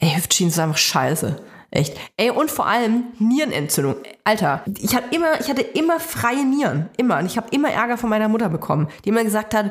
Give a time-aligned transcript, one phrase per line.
[0.00, 1.36] Ey, Hüftschienen ist einfach scheiße.
[1.72, 1.96] Echt.
[2.16, 3.96] Ey, und vor allem Nierenentzündung.
[4.24, 6.88] Alter, ich hatte immer, ich hatte immer freie Nieren.
[6.96, 7.18] Immer.
[7.18, 9.70] Und ich habe immer Ärger von meiner Mutter bekommen, die immer gesagt hat,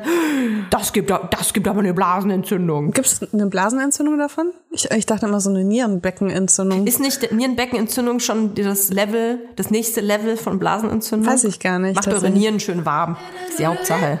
[0.70, 2.92] das gibt, das gibt aber eine Blasenentzündung.
[2.92, 4.52] Gibt es eine Blasenentzündung davon?
[4.70, 6.86] Ich, ich dachte immer so eine Nierenbeckenentzündung.
[6.86, 11.30] Ist nicht Nierenbeckenentzündung schon das Level, das nächste Level von Blasenentzündung?
[11.30, 11.96] Weiß ich gar nicht.
[11.96, 13.18] Macht eure Nieren schön warm.
[13.42, 14.20] Das ist die Hauptsache.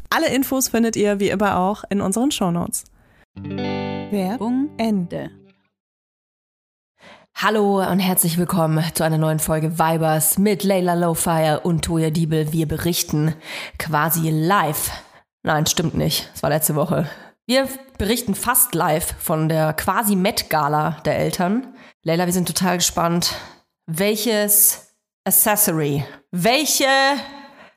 [0.13, 2.83] Alle Infos findet ihr wie immer auch in unseren Shownotes.
[3.33, 5.31] Werbung Ende.
[7.33, 12.51] Hallo und herzlich willkommen zu einer neuen Folge Vibers mit Layla Lowfire und Toya Diebel.
[12.51, 13.35] Wir berichten
[13.79, 14.91] quasi live.
[15.43, 16.29] Nein, stimmt nicht.
[16.35, 17.09] Es war letzte Woche.
[17.47, 21.73] Wir berichten fast live von der quasi Met-Gala der Eltern.
[22.03, 23.33] Leila, wir sind total gespannt.
[23.87, 24.93] Welches
[25.23, 26.85] Accessory, welche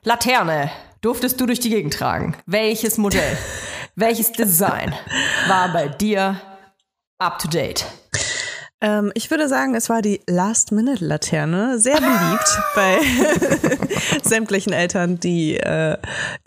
[0.03, 0.73] Laterne
[1.05, 2.35] durftest du durch die Gegend tragen?
[2.47, 3.37] Welches Modell,
[3.95, 4.95] welches Design
[5.49, 6.41] war bei dir
[7.19, 7.85] up to date?
[8.85, 11.79] Ähm, ich würde sagen, es war die Last-Minute-Laterne.
[11.79, 12.99] Sehr beliebt bei
[14.23, 15.97] sämtlichen Eltern, die äh,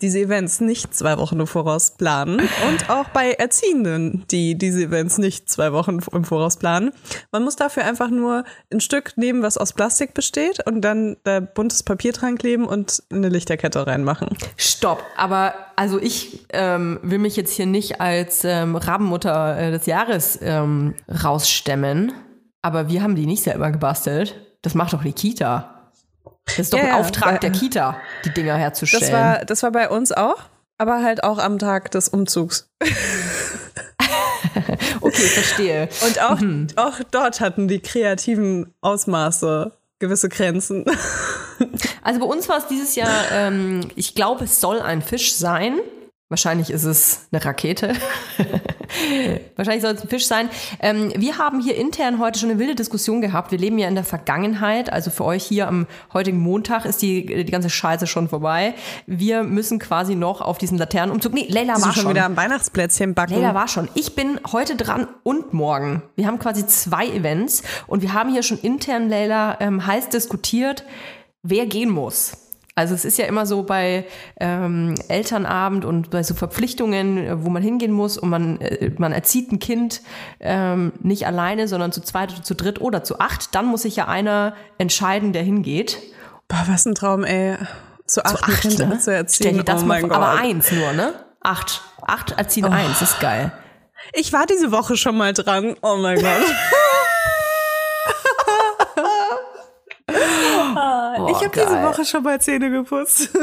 [0.00, 2.48] diese Events nicht zwei Wochen im Voraus planen.
[2.68, 6.92] Und auch bei Erziehenden, die diese Events nicht zwei Wochen im Voraus planen.
[7.32, 11.40] Man muss dafür einfach nur ein Stück nehmen, was aus Plastik besteht und dann da
[11.40, 14.28] buntes Papier dran kleben und eine Lichterkette reinmachen.
[14.56, 19.86] Stopp, aber also ich ähm, will mich jetzt hier nicht als ähm, Rabenmutter äh, des
[19.86, 22.12] Jahres ähm, rausstemmen.
[22.62, 24.34] Aber wir haben die nicht selber gebastelt.
[24.62, 25.90] Das macht doch die Kita.
[26.46, 29.02] Das ist doch Ja, ein Auftrag weil- der Kita, die Dinger herzustellen.
[29.02, 30.36] Das war, das war bei uns auch,
[30.78, 32.68] aber halt auch am Tag des Umzugs.
[35.00, 35.88] okay, verstehe.
[36.06, 36.68] Und auch, Mhm.
[36.76, 40.84] auch dort hatten die kreativen Ausmaße gewisse Grenzen.
[42.04, 45.80] Also bei uns war es dieses Jahr, ähm, ich glaube, es soll ein Fisch sein.
[46.28, 47.94] Wahrscheinlich ist es eine Rakete.
[49.56, 50.48] Wahrscheinlich soll es ein Fisch sein.
[50.80, 53.50] Ähm, wir haben hier intern heute schon eine wilde Diskussion gehabt.
[53.50, 54.92] Wir leben ja in der Vergangenheit.
[54.92, 58.74] Also für euch hier am heutigen Montag ist die, die ganze Scheiße schon vorbei.
[59.06, 61.32] Wir müssen quasi noch auf diesen Laternenumzug.
[61.34, 62.10] Nee, Leila war schon.
[62.10, 63.34] wieder am Weihnachtsplätzchen backen.
[63.34, 63.88] Leila war schon.
[63.94, 66.02] Ich bin heute dran und morgen.
[66.16, 70.84] Wir haben quasi zwei Events und wir haben hier schon intern, Leila, ähm, heiß diskutiert,
[71.42, 72.47] wer gehen muss.
[72.78, 74.04] Also es ist ja immer so bei
[74.38, 79.10] ähm, Elternabend und bei so Verpflichtungen, äh, wo man hingehen muss und man, äh, man
[79.10, 80.00] erzieht ein Kind
[80.38, 83.52] ähm, nicht alleine, sondern zu zweit oder zu dritt oder zu acht.
[83.56, 85.98] Dann muss sich ja einer entscheiden, der hingeht.
[86.46, 87.56] Boah, was ein Traum, ey.
[88.06, 88.98] Zu acht, Acht, Kinder ne?
[89.00, 89.48] zu erziehen.
[89.48, 90.12] Stell dir das oh mal vor.
[90.12, 91.14] Aber eins nur, ne?
[91.40, 91.82] Acht.
[92.06, 93.50] Acht erziehen eins, ist geil.
[94.12, 95.74] Ich war diese Woche schon mal dran.
[95.82, 96.26] Oh mein Gott.
[101.30, 101.82] ich habe diese.
[101.82, 103.30] Woche schon mal Zähne geputzt.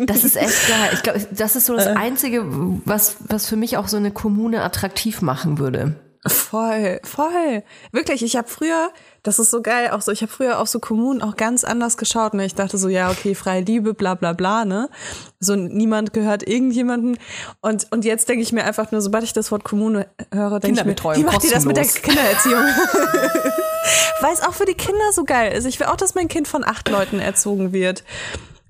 [0.00, 0.90] Das ist echt geil.
[0.92, 2.44] Ich glaube, das ist so das Einzige,
[2.84, 5.96] was, was für mich auch so eine Kommune attraktiv machen würde.
[6.26, 7.62] Voll, voll.
[7.92, 8.90] Wirklich, ich habe früher,
[9.22, 11.96] das ist so geil, auch so, ich habe früher auf so Kommunen auch ganz anders
[11.96, 12.34] geschaut.
[12.34, 12.44] Ne?
[12.44, 14.90] Ich dachte so, ja, okay, freie Liebe, bla bla bla, ne?
[15.38, 17.18] So niemand gehört irgendjemanden.
[17.62, 20.80] Und, und jetzt denke ich mir einfach nur, sobald ich das Wort Kommune höre, denke
[20.80, 21.86] ich mir, Kinderbetreuung wie macht ihr das mit der.
[21.86, 22.64] Kindererziehung?
[24.20, 25.64] Weil es auch für die Kinder so geil ist.
[25.64, 28.04] Ich will auch, dass mein Kind von acht Leuten erzogen wird.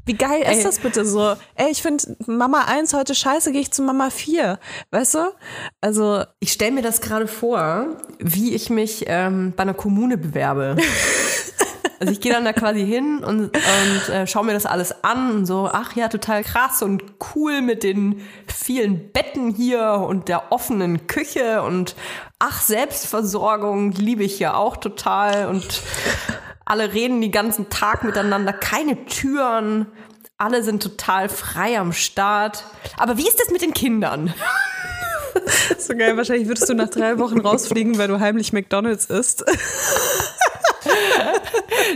[0.07, 0.63] Wie geil ist Ey.
[0.65, 1.37] das bitte so?
[1.55, 4.59] Ey, ich finde Mama 1 heute scheiße, gehe ich zu Mama 4.
[4.91, 5.19] Weißt du?
[5.81, 7.87] Also, Ich stelle mir das gerade vor,
[8.19, 10.77] wie ich mich ähm, bei einer Kommune bewerbe.
[12.01, 15.33] Also ich gehe dann da quasi hin und, und äh, schaue mir das alles an
[15.33, 17.05] und so, ach ja, total krass und
[17.35, 21.95] cool mit den vielen Betten hier und der offenen Küche und
[22.39, 25.83] ach, Selbstversorgung liebe ich ja auch total und
[26.65, 29.87] alle reden den ganzen Tag miteinander, keine Türen,
[30.39, 32.65] alle sind total frei am Start.
[32.97, 34.33] Aber wie ist das mit den Kindern?
[35.79, 39.45] So geil, wahrscheinlich würdest du nach drei Wochen rausfliegen, weil du heimlich McDonalds isst.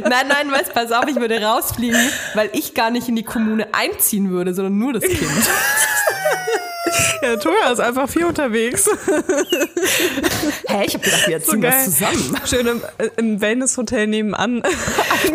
[0.00, 2.00] Nein, nein, weißt, pass auf, ich würde rausfliegen,
[2.34, 5.30] weil ich gar nicht in die Kommune einziehen würde, sondern nur das Kind.
[7.22, 8.86] Ja, Toja ist einfach viel unterwegs.
[10.66, 12.36] Hä, ich habe gedacht, wir ziehen das zusammen.
[12.44, 12.82] Schön im,
[13.16, 14.62] im Wellness-Hotel nebenan.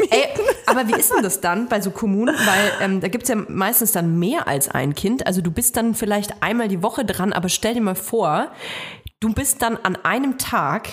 [0.10, 0.28] Ey,
[0.68, 2.36] aber wie ist denn das dann bei so Kommunen?
[2.36, 5.26] Weil ähm, da gibt's ja meistens dann mehr als ein Kind.
[5.26, 8.52] Also du bist dann vielleicht einmal die Woche dran, aber stell dir mal vor,
[9.20, 10.90] du bist dann an einem Tag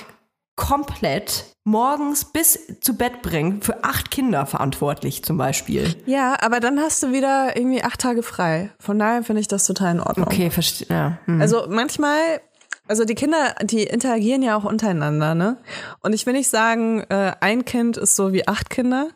[0.56, 5.96] komplett morgens bis zu Bett bringen für acht Kinder verantwortlich zum Beispiel.
[6.06, 8.70] Ja, aber dann hast du wieder irgendwie acht Tage frei.
[8.78, 10.26] Von daher finde ich das total in Ordnung.
[10.26, 10.86] Okay, verstehe.
[10.88, 11.18] Ja.
[11.24, 11.40] Hm.
[11.40, 12.40] Also manchmal,
[12.86, 15.56] also die Kinder, die interagieren ja auch untereinander, ne?
[16.02, 19.08] Und ich will nicht sagen, äh, ein Kind ist so wie acht Kinder,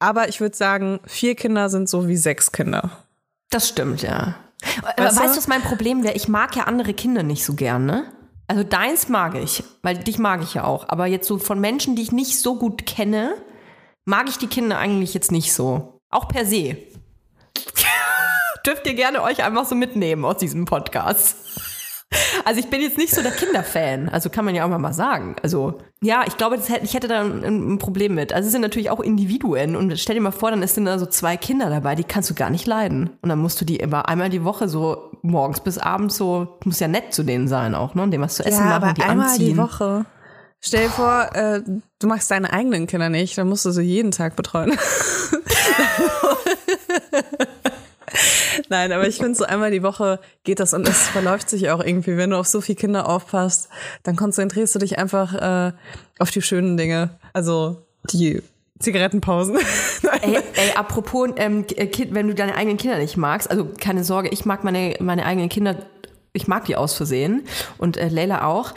[0.00, 2.90] aber ich würde sagen, vier Kinder sind so wie sechs Kinder.
[3.50, 4.34] Das stimmt, ja.
[4.96, 5.22] Weißt weißt du?
[5.22, 6.14] du, was mein Problem wäre?
[6.14, 8.06] Ich mag ja andere Kinder nicht so gern, ne?
[8.52, 10.90] Also deins mag ich, weil dich mag ich ja auch.
[10.90, 13.32] Aber jetzt so von Menschen, die ich nicht so gut kenne,
[14.04, 16.02] mag ich die Kinder eigentlich jetzt nicht so.
[16.10, 16.76] Auch per se.
[18.66, 21.34] Dürft ihr gerne euch einfach so mitnehmen aus diesem Podcast.
[22.44, 25.36] Also ich bin jetzt nicht so der Kinderfan, also kann man ja auch mal sagen.
[25.42, 27.42] Also ja, ich glaube, hätte, ich hätte da ein,
[27.72, 28.34] ein Problem mit.
[28.34, 31.06] Also es sind natürlich auch Individuen und stell dir mal vor, dann sind da so
[31.06, 33.16] zwei Kinder dabei, die kannst du gar nicht leiden.
[33.22, 36.80] Und dann musst du die immer einmal die Woche so morgens bis abends so, muss
[36.80, 38.02] ja nett zu denen sein auch, ne?
[38.02, 39.54] Und dem was zu essen ja, machen, aber die einmal anziehen.
[39.54, 40.04] die Woche.
[40.60, 41.62] Stell dir vor, äh,
[41.98, 44.78] du machst deine eigenen Kinder nicht, dann musst du sie jeden Tag betreuen.
[48.68, 51.82] Nein, aber ich finde, so einmal die Woche geht das und es verläuft sich auch
[51.82, 52.16] irgendwie.
[52.16, 53.68] Wenn du auf so viele Kinder aufpasst,
[54.02, 55.72] dann konzentrierst du dich einfach äh,
[56.18, 57.10] auf die schönen Dinge.
[57.32, 58.42] Also die
[58.82, 59.56] Zigarettenpausen.
[60.22, 64.28] Ey, ey apropos, ähm, Kind, wenn du deine eigenen Kinder nicht magst, also keine Sorge,
[64.28, 65.76] ich mag meine, meine eigenen Kinder,
[66.32, 67.44] ich mag die aus Versehen
[67.78, 68.74] und äh, Leila auch.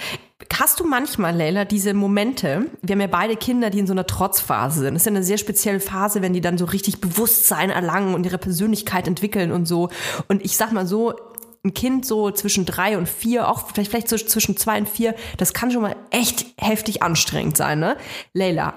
[0.53, 4.07] Hast du manchmal, Leila, diese Momente, wir haben ja beide Kinder, die in so einer
[4.07, 4.93] Trotzphase sind.
[4.93, 8.25] Das ist ja eine sehr spezielle Phase, wenn die dann so richtig Bewusstsein erlangen und
[8.25, 9.89] ihre Persönlichkeit entwickeln und so.
[10.27, 11.13] Und ich sag mal so,
[11.65, 15.15] ein Kind so zwischen drei und vier, auch vielleicht, vielleicht so zwischen zwei und vier,
[15.37, 17.97] das kann schon mal echt heftig anstrengend sein, ne?
[18.33, 18.75] Leila,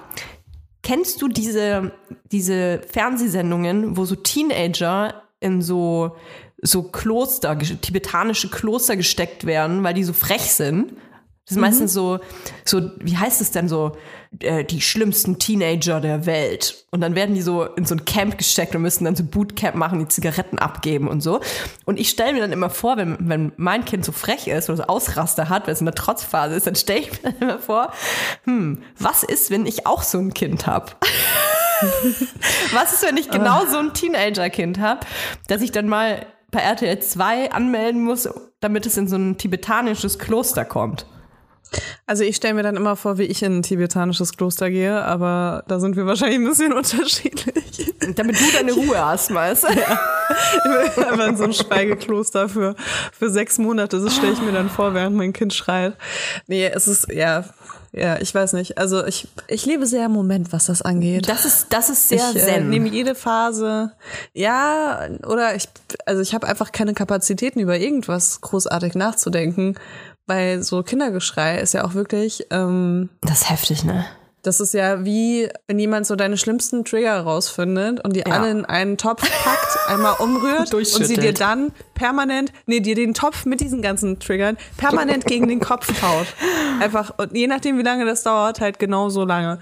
[0.89, 1.93] kennst du diese,
[2.33, 6.17] diese Fernsehsendungen, wo so Teenager in so,
[6.63, 10.95] so Kloster, tibetanische Kloster gesteckt werden, weil die so frech sind?
[11.49, 12.19] Das ist meistens so,
[12.67, 13.93] so, wie heißt es denn so,
[14.41, 16.85] äh, die schlimmsten Teenager der Welt.
[16.91, 19.75] Und dann werden die so in so ein Camp gesteckt und müssen dann so Bootcamp
[19.75, 21.41] machen, die Zigaretten abgeben und so.
[21.87, 24.77] Und ich stelle mir dann immer vor, wenn, wenn mein Kind so frech ist oder
[24.77, 27.59] so Ausraster hat, weil es in der Trotzphase ist, dann stelle ich mir dann immer
[27.59, 27.93] vor,
[28.45, 30.93] hm, was ist, wenn ich auch so ein Kind habe?
[32.73, 35.01] was ist, wenn ich genau so ein Teenager-Kind habe,
[35.47, 38.29] dass ich dann mal bei RTL 2 anmelden muss,
[38.61, 41.07] damit es in so ein tibetanisches Kloster kommt?
[42.07, 45.65] Also ich stelle mir dann immer vor, wie ich in ein tibetanisches Kloster gehe, aber
[45.69, 47.95] da sind wir wahrscheinlich ein bisschen unterschiedlich.
[48.15, 49.69] Damit du deine Ruhe hast, weißt du?
[49.79, 51.09] Ja.
[51.11, 52.75] Aber in so ein Schweigekloster für,
[53.13, 55.95] für sechs Monate, das stelle ich mir dann vor, während mein Kind schreit.
[56.47, 57.45] Nee, es ist, ja,
[57.93, 58.77] ja, ich weiß nicht.
[58.79, 61.29] Also ich, ich lebe sehr im Moment, was das angeht.
[61.29, 62.49] Das ist, das ist sehr ich, zen.
[62.49, 63.93] Äh, nehme jede Phase.
[64.35, 65.69] Ja, oder ich,
[66.05, 69.75] also ich habe einfach keine Kapazitäten über irgendwas großartig nachzudenken.
[70.29, 72.47] Weil so Kindergeschrei ist ja auch wirklich.
[72.51, 74.05] Ähm, das ist heftig, ne?
[74.43, 78.27] Das ist ja wie, wenn jemand so deine schlimmsten Trigger rausfindet und die ja.
[78.27, 83.15] alle in einen Topf packt, einmal umrührt und sie dir dann permanent, nee, dir den
[83.15, 86.27] Topf mit diesen ganzen Triggern permanent gegen den Kopf haut.
[86.81, 89.59] Einfach, und je nachdem, wie lange das dauert, halt genau so lange.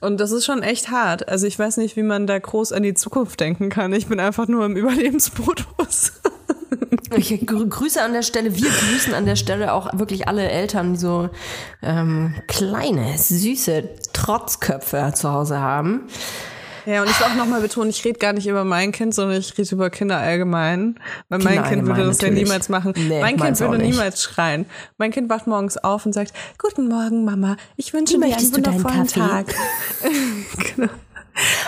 [0.00, 1.28] Und das ist schon echt hart.
[1.28, 3.92] Also ich weiß nicht, wie man da groß an die Zukunft denken kann.
[3.92, 6.12] Ich bin einfach nur im Überlebensmodus.
[7.16, 10.98] Ich grüße an der Stelle, wir grüßen an der Stelle auch wirklich alle Eltern, die
[10.98, 11.30] so
[11.82, 16.08] ähm, kleine, süße Trotzköpfe zu Hause haben.
[16.86, 19.38] Ja, und ich will auch nochmal betonen, ich rede gar nicht über mein Kind, sondern
[19.38, 21.00] ich rede über Kinder allgemein.
[21.28, 22.40] Weil Kinder mein Kind würde das natürlich.
[22.40, 22.92] ja niemals machen.
[22.96, 24.66] Nee, mein Kind würde niemals schreien.
[24.98, 27.56] Mein Kind wacht morgens auf und sagt, Guten Morgen, Mama.
[27.76, 29.46] Ich wünsche Wie dir einen wundervollen Tag.
[30.76, 30.90] genau.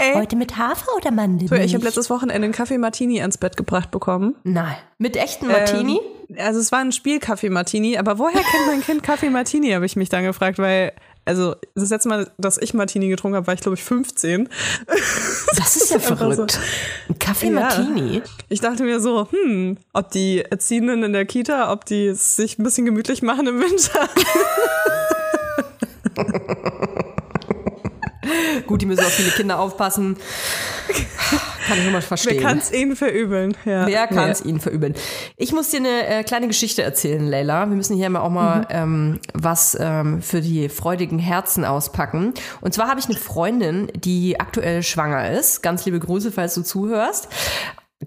[0.00, 0.14] Ey.
[0.14, 1.60] Heute mit Hafer oder Mandeln?
[1.62, 4.36] Ich habe letztes Wochenende einen Kaffee Martini ans Bett gebracht bekommen.
[4.44, 4.76] Nein.
[4.98, 6.00] Mit echten Martini?
[6.28, 9.86] Ähm, also es war ein Spielkaffee Martini, aber woher kennt mein Kind Kaffee Martini, habe
[9.86, 10.92] ich mich dann gefragt, weil
[11.24, 14.48] also das letzte Mal, dass ich Martini getrunken habe, war ich glaube ich 15.
[15.56, 16.52] Das ist ja verrückt.
[16.52, 16.60] So.
[17.08, 18.18] Ein Kaffee Martini.
[18.18, 18.22] Ja.
[18.48, 22.62] Ich dachte mir so, hm, ob die Erziehenden in der Kita, ob die sich ein
[22.62, 24.08] bisschen gemütlich machen im Winter.
[28.66, 30.16] Gut, die müssen auf viele Kinder aufpassen.
[31.66, 32.36] Kann ich nur mal verstehen.
[32.36, 33.56] Wer kann es ihnen verübeln?
[33.64, 33.86] Ja.
[33.86, 34.50] Wer kann es nee.
[34.50, 34.94] ihnen verübeln?
[35.36, 37.68] Ich muss dir eine äh, kleine Geschichte erzählen, Leila.
[37.68, 38.66] Wir müssen hier mal auch mal mhm.
[38.70, 42.34] ähm, was ähm, für die freudigen Herzen auspacken.
[42.60, 45.62] Und zwar habe ich eine Freundin, die aktuell schwanger ist.
[45.62, 47.28] Ganz liebe Grüße, falls du zuhörst.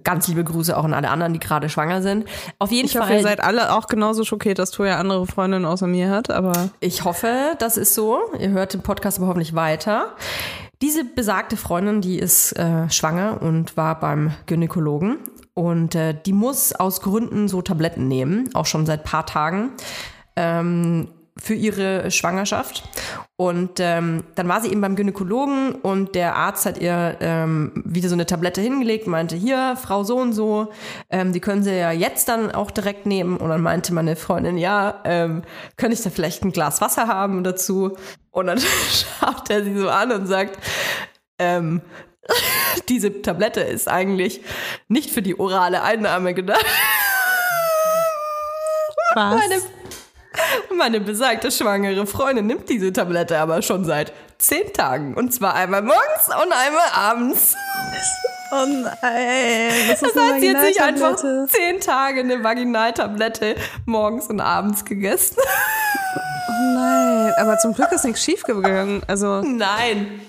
[0.03, 2.25] Ganz liebe Grüße auch an alle anderen, die gerade schwanger sind.
[2.59, 3.01] Auf jeden ich Fall.
[3.01, 6.29] Ich hoffe, ihr seid alle auch genauso schockiert, dass Toja andere Freundinnen außer mir hat,
[6.29, 6.69] aber.
[6.79, 8.19] Ich hoffe, das ist so.
[8.39, 10.15] Ihr hört den Podcast aber hoffentlich weiter.
[10.83, 15.17] Diese besagte Freundin, die ist äh, schwanger und war beim Gynäkologen.
[15.55, 19.71] Und äh, die muss aus Gründen so Tabletten nehmen, auch schon seit paar Tagen.
[20.35, 21.09] Ähm,
[21.41, 22.83] für ihre Schwangerschaft.
[23.35, 28.09] Und ähm, dann war sie eben beim Gynäkologen und der Arzt hat ihr ähm, wieder
[28.09, 30.71] so eine Tablette hingelegt, meinte, hier, Frau so und so,
[31.09, 33.37] ähm, die können Sie ja jetzt dann auch direkt nehmen.
[33.37, 35.43] Und dann meinte meine Freundin, ja, ähm,
[35.77, 37.95] könnte ich da vielleicht ein Glas Wasser haben dazu?
[38.31, 38.59] Und dann
[39.19, 40.59] schaut er sie so an und sagt,
[41.37, 41.81] ähm,
[42.89, 44.41] diese Tablette ist eigentlich
[44.87, 46.65] nicht für die orale Einnahme gedacht.
[49.15, 49.39] Was?
[49.39, 49.61] Meine
[50.75, 55.13] meine besagte schwangere Freundin nimmt diese Tablette aber schon seit zehn Tagen.
[55.13, 57.55] Und zwar einmal morgens und einmal abends.
[58.51, 59.71] Oh nein.
[59.89, 61.15] Das, das heißt, sie hat sich einfach
[61.47, 65.37] zehn Tage eine Vaginaltablette morgens und abends gegessen.
[65.39, 67.33] Oh nein.
[67.37, 69.03] Aber zum Glück ist nichts schiefgegangen.
[69.07, 69.41] Also.
[69.41, 70.21] Nein.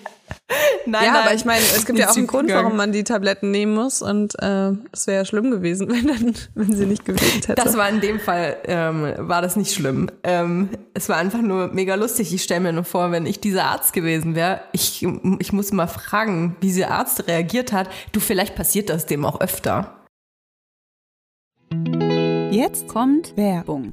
[0.87, 3.05] Nein, ja, nein, aber ich meine, es gibt ja auch einen Grund, warum man die
[3.05, 7.05] Tabletten nehmen muss und äh, es wäre ja schlimm gewesen, wenn, dann, wenn sie nicht
[7.05, 7.55] gewirkt hätte.
[7.55, 10.11] Das war in dem Fall, ähm, war das nicht schlimm.
[10.23, 12.35] Ähm, es war einfach nur mega lustig.
[12.35, 15.07] Ich stelle mir nur vor, wenn ich dieser Arzt gewesen wäre, ich,
[15.39, 17.89] ich muss mal fragen, wie dieser Arzt reagiert hat.
[18.13, 19.97] Du, vielleicht passiert das dem auch öfter.
[22.51, 23.93] Jetzt kommt Werbung.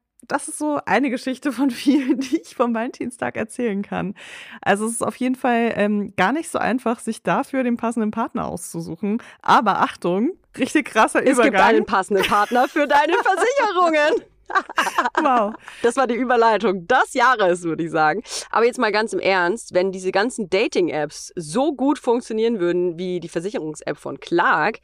[0.27, 4.15] das ist so eine Geschichte von vielen, die ich vom Valentinstag erzählen kann.
[4.61, 8.11] Also es ist auf jeden Fall ähm, gar nicht so einfach, sich dafür den passenden
[8.11, 9.21] Partner auszusuchen.
[9.41, 11.69] Aber Achtung, richtig krasser Es gibt Übergang.
[11.69, 14.23] einen passenden Partner für deine Versicherungen.
[15.21, 15.53] Wow.
[15.81, 18.21] Das war die Überleitung des Jahres, würde ich sagen.
[18.49, 23.19] Aber jetzt mal ganz im Ernst, wenn diese ganzen Dating-Apps so gut funktionieren würden wie
[23.19, 24.79] die Versicherungs-App von Clark,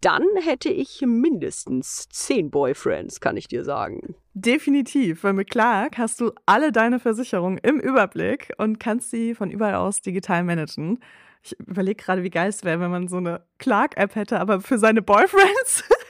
[0.00, 4.14] dann hätte ich mindestens zehn Boyfriends, kann ich dir sagen.
[4.34, 9.50] Definitiv, weil mit Clark hast du alle deine Versicherungen im Überblick und kannst sie von
[9.50, 11.00] überall aus digital managen.
[11.42, 14.78] Ich überlege gerade, wie geil es wäre, wenn man so eine Clark-App hätte, aber für
[14.78, 15.84] seine Boyfriends.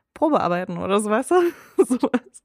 [0.13, 1.35] Probearbeiten oder so, weißt du?
[1.85, 2.43] Sowas.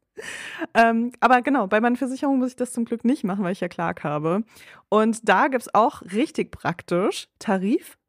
[0.75, 3.61] Ähm, aber genau, bei meinen Versicherungen muss ich das zum Glück nicht machen, weil ich
[3.61, 4.45] ja Clark habe.
[4.89, 7.29] Und da gibt's auch richtig praktisch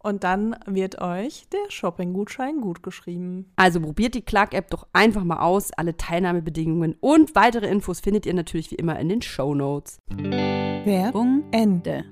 [0.00, 3.52] Und dann wird euch der Shopping-Gutschein gut geschrieben.
[3.56, 5.72] Also probiert die Clark-App doch einfach mal aus.
[5.72, 9.98] Alle Teilnahmebedingungen und weitere Infos findet ihr natürlich wie immer in den Show Notes.
[10.08, 12.04] Werbung Ende.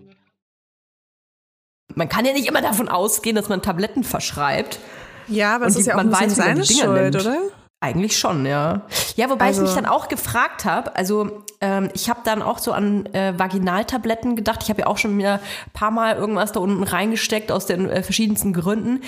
[1.95, 4.81] Man kann ja nicht immer davon ausgehen, dass man Tabletten verschreibt.
[5.29, 7.17] Ja, aber es ist ja auch man ein weiß, seine Schuld, nimmt.
[7.17, 7.39] oder?
[7.87, 8.83] Eigentlich schon, ja.
[9.15, 12.59] Ja, wobei Also- ich mich dann auch gefragt habe, also ähm, ich habe dann auch
[12.59, 14.61] so an äh, Vaginaltabletten gedacht.
[14.63, 15.41] Ich habe ja auch schon mir ein
[15.73, 19.01] paar Mal irgendwas da unten reingesteckt aus den äh, verschiedensten Gründen.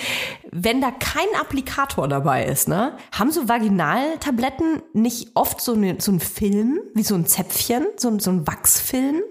[0.51, 6.11] Wenn da kein Applikator dabei ist, ne, haben so Vaginaltabletten nicht oft so, eine, so
[6.11, 9.21] einen Film, wie so ein Zäpfchen, so, ein- so ein Wachsfilm?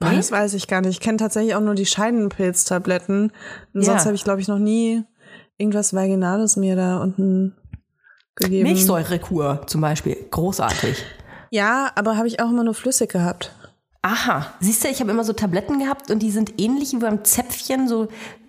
[0.00, 0.90] Boah, das weiß ich gar nicht.
[0.90, 3.32] Ich kenne tatsächlich auch nur die Scheidenpilztabletten.
[3.74, 3.84] Und Ja.
[3.92, 5.02] sonst habe ich, glaube ich, noch nie
[5.58, 7.54] irgendwas Vaginales mir da unten
[8.36, 8.64] gegeben.
[8.68, 11.04] Milchsäurekur zum Beispiel, großartig.
[11.50, 13.52] Ja, aber habe ich auch immer nur flüssig gehabt.
[14.02, 17.24] Aha, siehst du, ich habe immer so Tabletten gehabt und die sind ähnlich wie beim
[17.24, 18.08] Zäpfchen, so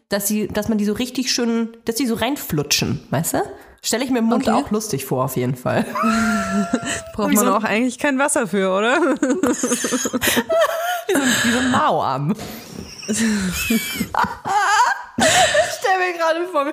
[0.09, 3.41] dass sie, dass man die so richtig schön, dass die so reinflutschen, weißt du?
[3.81, 4.51] Stelle ich mir im Mund Okay.
[4.63, 5.85] auch lustig vor, auf jeden Fall.
[7.13, 8.97] Braucht man so- auch eigentlich kein Wasser für, oder?
[11.07, 12.31] Wie so ein Mauarm.
[13.07, 13.17] ich
[15.79, 16.65] stell mir gerade vor.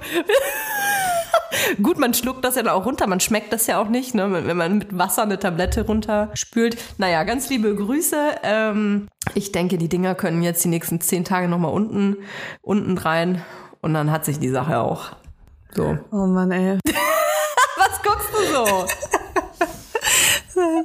[1.82, 4.46] Gut, man schluckt das ja dann auch runter, man schmeckt das ja auch nicht, ne?
[4.46, 6.76] wenn man mit Wasser eine Tablette runterspült.
[6.98, 8.16] Naja, ganz liebe Grüße.
[8.42, 12.16] Ähm, ich denke, die Dinger können jetzt die nächsten zehn Tage nochmal unten,
[12.62, 13.42] unten rein
[13.80, 15.12] und dann hat sich die Sache auch.
[15.74, 15.98] So.
[16.10, 16.78] Oh Mann, ey.
[17.76, 18.86] Was guckst du so?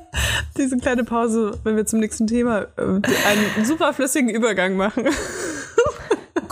[0.57, 5.05] Diese kleine Pause, wenn wir zum nächsten Thema äh, einen super flüssigen Übergang machen.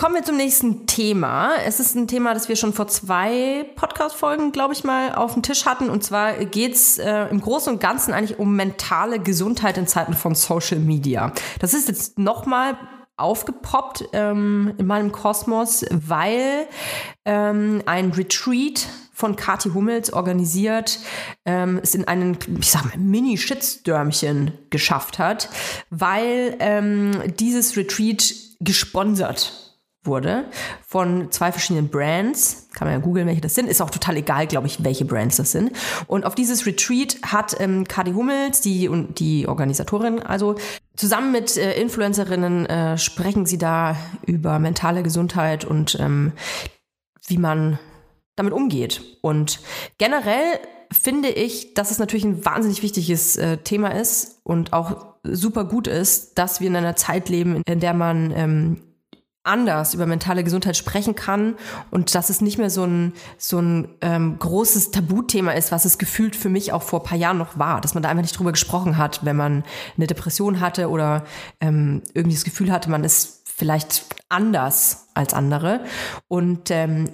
[0.06, 1.56] Kommen wir zum nächsten Thema.
[1.65, 5.41] Es ist ein Thema, das wir schon vor zwei Podcast-Folgen, glaube ich mal, auf dem
[5.41, 5.89] Tisch hatten.
[5.89, 10.36] Und zwar geht's äh, im Großen und Ganzen eigentlich um mentale Gesundheit in Zeiten von
[10.36, 11.32] Social Media.
[11.58, 12.78] Das ist jetzt nochmal
[13.18, 16.68] aufgepoppt ähm, in meinem Kosmos, weil
[17.26, 21.00] ähm, ein Retreat von Kati Hummels organisiert
[21.46, 25.50] ähm, es in einen, ich sag mal, Mini-Shitstürmchen geschafft hat,
[25.89, 29.64] weil ähm, dieses Retreat gesponsert
[30.06, 30.46] wurde
[30.86, 32.68] von zwei verschiedenen Brands.
[32.74, 33.68] Kann man ja googeln, welche das sind.
[33.68, 35.72] Ist auch total egal, glaube ich, welche Brands das sind.
[36.08, 40.56] Und auf dieses Retreat hat ähm, Kadi Hummels, die, die Organisatorin, also
[40.96, 46.34] zusammen mit äh, Influencerinnen äh, sprechen sie da über mentale Gesundheit und ähm,
[47.28, 47.80] wie man
[48.36, 49.02] damit umgeht.
[49.22, 49.60] Und
[49.98, 50.60] generell
[50.91, 55.88] finde ich, dass es natürlich ein wahnsinnig wichtiges äh, Thema ist und auch super gut
[55.88, 58.82] ist, dass wir in einer Zeit leben, in der man ähm,
[59.45, 61.55] anders über mentale Gesundheit sprechen kann
[61.91, 65.97] und dass es nicht mehr so ein, so ein ähm, großes Tabuthema ist, was es
[65.97, 68.38] gefühlt für mich auch vor ein paar Jahren noch war, dass man da einfach nicht
[68.38, 69.63] drüber gesprochen hat, wenn man
[69.97, 71.23] eine Depression hatte oder
[71.62, 75.81] ähm, irgendwie das Gefühl hatte, man ist vielleicht anders als andere.
[76.27, 77.10] Und ähm,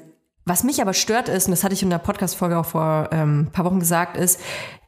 [0.46, 3.50] was mich aber stört ist, und das hatte ich in der Podcast-Folge auch vor ähm,
[3.52, 4.40] paar Wochen gesagt, ist,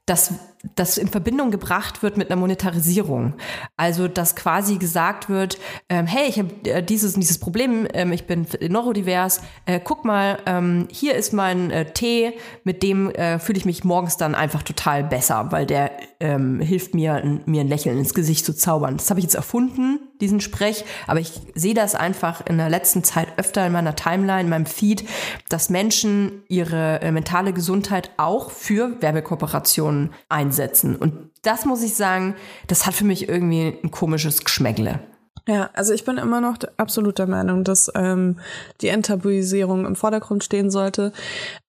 [0.05, 0.33] dass
[0.75, 3.33] das in Verbindung gebracht wird mit einer Monetarisierung.
[3.75, 8.13] Also, dass quasi gesagt wird, ähm, hey, ich habe äh, dieses und dieses Problem, ähm,
[8.13, 13.39] ich bin neurodivers, äh, guck mal, ähm, hier ist mein äh, Tee, mit dem äh,
[13.39, 15.91] fühle ich mich morgens dann einfach total besser, weil der
[16.23, 18.95] ähm, hilft mir, ein, mir ein Lächeln ins Gesicht zu zaubern.
[18.95, 23.03] Das habe ich jetzt erfunden, diesen Sprech, aber ich sehe das einfach in der letzten
[23.03, 25.03] Zeit öfter in meiner Timeline, in meinem Feed,
[25.49, 30.95] dass Menschen ihre äh, mentale Gesundheit auch für Werbekooperationen einsetzen.
[30.95, 32.35] Und das muss ich sagen,
[32.67, 35.01] das hat für mich irgendwie ein komisches Geschmäckle.
[35.47, 38.39] Ja, also ich bin immer noch absolut der Meinung, dass ähm,
[38.79, 41.11] die Enttabuisierung im Vordergrund stehen sollte.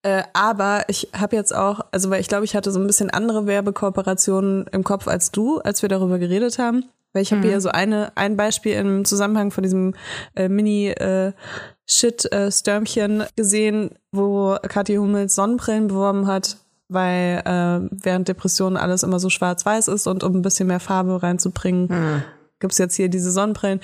[0.01, 3.09] Äh, aber ich habe jetzt auch, also weil ich glaube, ich hatte so ein bisschen
[3.09, 6.85] andere Werbekooperationen im Kopf als du, als wir darüber geredet haben.
[7.11, 7.49] Weil ich habe mhm.
[7.49, 9.93] hier so eine, ein Beispiel im Zusammenhang von diesem
[10.35, 11.33] äh, Mini äh,
[11.85, 16.57] Shit-Stürmchen äh, gesehen, wo Kathi Hummels Sonnenbrillen beworben hat
[16.87, 21.21] weil äh, während Depressionen alles immer so schwarz-weiß ist und um ein bisschen mehr Farbe
[21.21, 22.23] reinzubringen, hm.
[22.59, 23.81] Gibt's jetzt hier diese Sonnenbrillen.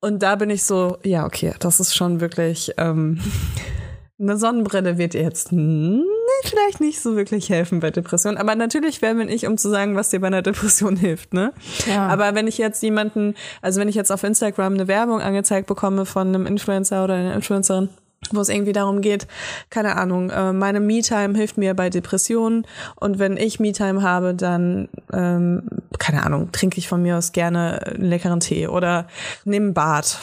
[0.00, 3.20] Und da bin ich so, ja, okay, das ist schon wirklich, ähm,
[4.20, 6.04] eine Sonnenbrille wird jetzt hm,
[6.44, 8.38] vielleicht nicht so wirklich helfen bei Depressionen.
[8.38, 11.52] Aber natürlich wer bin ich, um zu sagen, was dir bei einer Depression hilft, ne?
[11.86, 12.08] Ja.
[12.08, 16.06] Aber wenn ich jetzt jemanden, also wenn ich jetzt auf Instagram eine Werbung angezeigt bekomme
[16.06, 17.88] von einem Influencer oder einer Influencerin,
[18.30, 19.26] wo es irgendwie darum geht,
[19.70, 24.88] keine Ahnung, äh, meine Me-Time hilft mir bei Depressionen und wenn ich Me-Time habe, dann,
[25.12, 25.62] ähm,
[25.98, 29.06] keine Ahnung, trinke ich von mir aus gerne einen leckeren Tee oder
[29.44, 30.18] nehme ein Bad,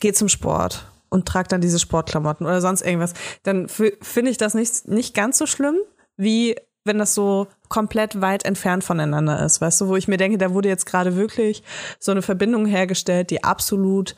[0.00, 4.54] gehe zum Sport und trage dann diese Sportklamotten oder sonst irgendwas, dann finde ich das
[4.54, 5.76] nicht, nicht ganz so schlimm,
[6.16, 10.36] wie wenn das so komplett weit entfernt voneinander ist, weißt du, wo ich mir denke,
[10.36, 11.62] da wurde jetzt gerade wirklich
[11.98, 14.16] so eine Verbindung hergestellt, die absolut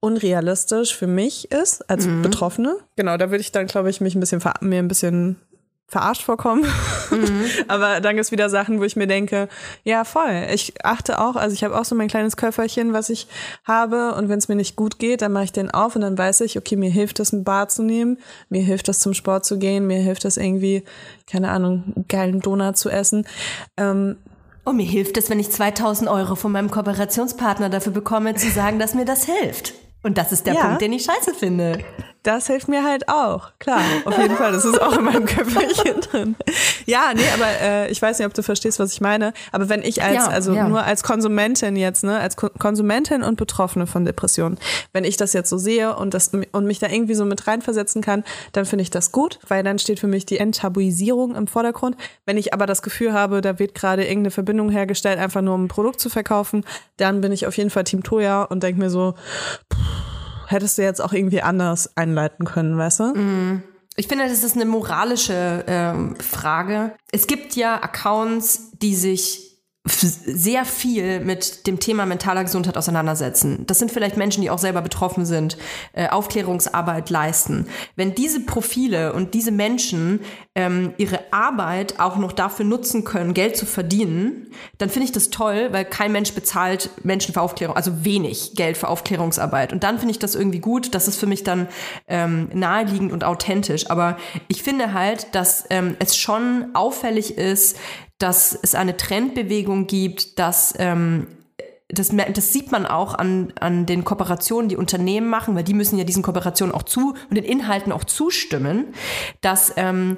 [0.00, 2.22] unrealistisch für mich ist als mhm.
[2.22, 2.76] Betroffene.
[2.96, 5.36] Genau, da würde ich dann, glaube ich, mich ein bisschen mir ein bisschen
[5.92, 6.64] verarscht vorkommen.
[7.10, 7.44] Mhm.
[7.68, 9.48] Aber dann gibt's wieder Sachen, wo ich mir denke,
[9.84, 10.46] ja, voll.
[10.50, 13.28] Ich achte auch, also ich habe auch so mein kleines Köfferchen, was ich
[13.64, 14.14] habe.
[14.14, 16.40] Und wenn es mir nicht gut geht, dann mache ich den auf und dann weiß
[16.40, 19.58] ich, okay, mir hilft das, ein Bad zu nehmen, mir hilft das, zum Sport zu
[19.58, 20.82] gehen, mir hilft das irgendwie,
[21.30, 23.26] keine Ahnung, einen geilen Donut zu essen.
[23.76, 24.16] Ähm,
[24.64, 28.78] und mir hilft es, wenn ich 2000 Euro von meinem Kooperationspartner dafür bekomme, zu sagen,
[28.78, 29.74] dass mir das hilft.
[30.02, 30.66] Und das ist der ja.
[30.66, 31.84] Punkt, den ich scheiße finde
[32.22, 33.50] das hilft mir halt auch.
[33.58, 34.52] Klar, auf jeden Fall.
[34.52, 36.36] Das ist auch in meinem Köpfchen drin.
[36.86, 39.32] Ja, nee, aber äh, ich weiß nicht, ob du verstehst, was ich meine.
[39.50, 40.68] Aber wenn ich als, ja, also ja.
[40.68, 44.58] nur als Konsumentin jetzt, ne, als Ko Konsumentin und Betroffene von Depressionen,
[44.92, 48.02] wenn ich das jetzt so sehe und das und mich da irgendwie so mit reinversetzen
[48.02, 51.96] kann, dann finde ich das gut, weil dann steht für mich die Enttabuisierung im Vordergrund.
[52.26, 55.64] Wenn ich aber das Gefühl habe, da wird gerade irgendeine Verbindung hergestellt, einfach nur um
[55.64, 56.64] ein Produkt zu verkaufen,
[56.96, 59.14] dann bin ich auf jeden Fall Team Toya und denke mir so,
[59.72, 59.78] pff,
[60.46, 63.04] hättest du jetzt auch irgendwie anders einleiten können, weißt du?
[63.14, 63.62] Mm.
[63.96, 66.94] Ich finde, das ist eine moralische ähm, Frage.
[67.10, 69.51] Es gibt ja Accounts, die sich
[69.84, 73.64] sehr viel mit dem Thema mentaler Gesundheit auseinandersetzen.
[73.66, 75.56] Das sind vielleicht Menschen, die auch selber betroffen sind,
[75.92, 77.66] äh, Aufklärungsarbeit leisten.
[77.96, 80.20] Wenn diese Profile und diese Menschen
[80.54, 85.30] ähm, ihre Arbeit auch noch dafür nutzen können, Geld zu verdienen, dann finde ich das
[85.30, 89.72] toll, weil kein Mensch bezahlt Menschen für Aufklärung, also wenig Geld für Aufklärungsarbeit.
[89.72, 90.94] Und dann finde ich das irgendwie gut.
[90.94, 91.66] Das ist für mich dann
[92.06, 93.90] ähm, naheliegend und authentisch.
[93.90, 94.16] Aber
[94.46, 97.76] ich finde halt, dass ähm, es schon auffällig ist,
[98.22, 101.26] dass es eine Trendbewegung gibt, dass ähm,
[101.88, 105.98] das, das sieht man auch an, an den Kooperationen, die Unternehmen machen, weil die müssen
[105.98, 108.94] ja diesen Kooperationen auch zu und den Inhalten auch zustimmen,
[109.40, 110.16] dass ähm,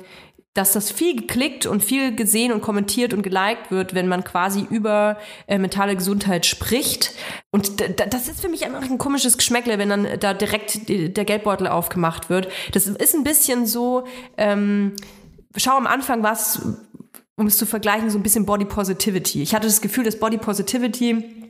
[0.55, 4.64] dass das viel geklickt und viel gesehen und kommentiert und geliked wird, wenn man quasi
[4.71, 7.12] über äh, mentale Gesundheit spricht.
[7.51, 11.67] Und das ist für mich einfach ein komisches Geschmäckle, wenn dann da direkt der Geldbeutel
[11.67, 12.47] aufgemacht wird.
[12.71, 14.05] Das ist ein bisschen so,
[14.37, 14.93] ähm,
[15.57, 16.62] schau am Anfang was
[17.37, 19.42] um es zu vergleichen, so ein bisschen Body Positivity.
[19.42, 21.44] Ich hatte das Gefühl, dass Body Positivity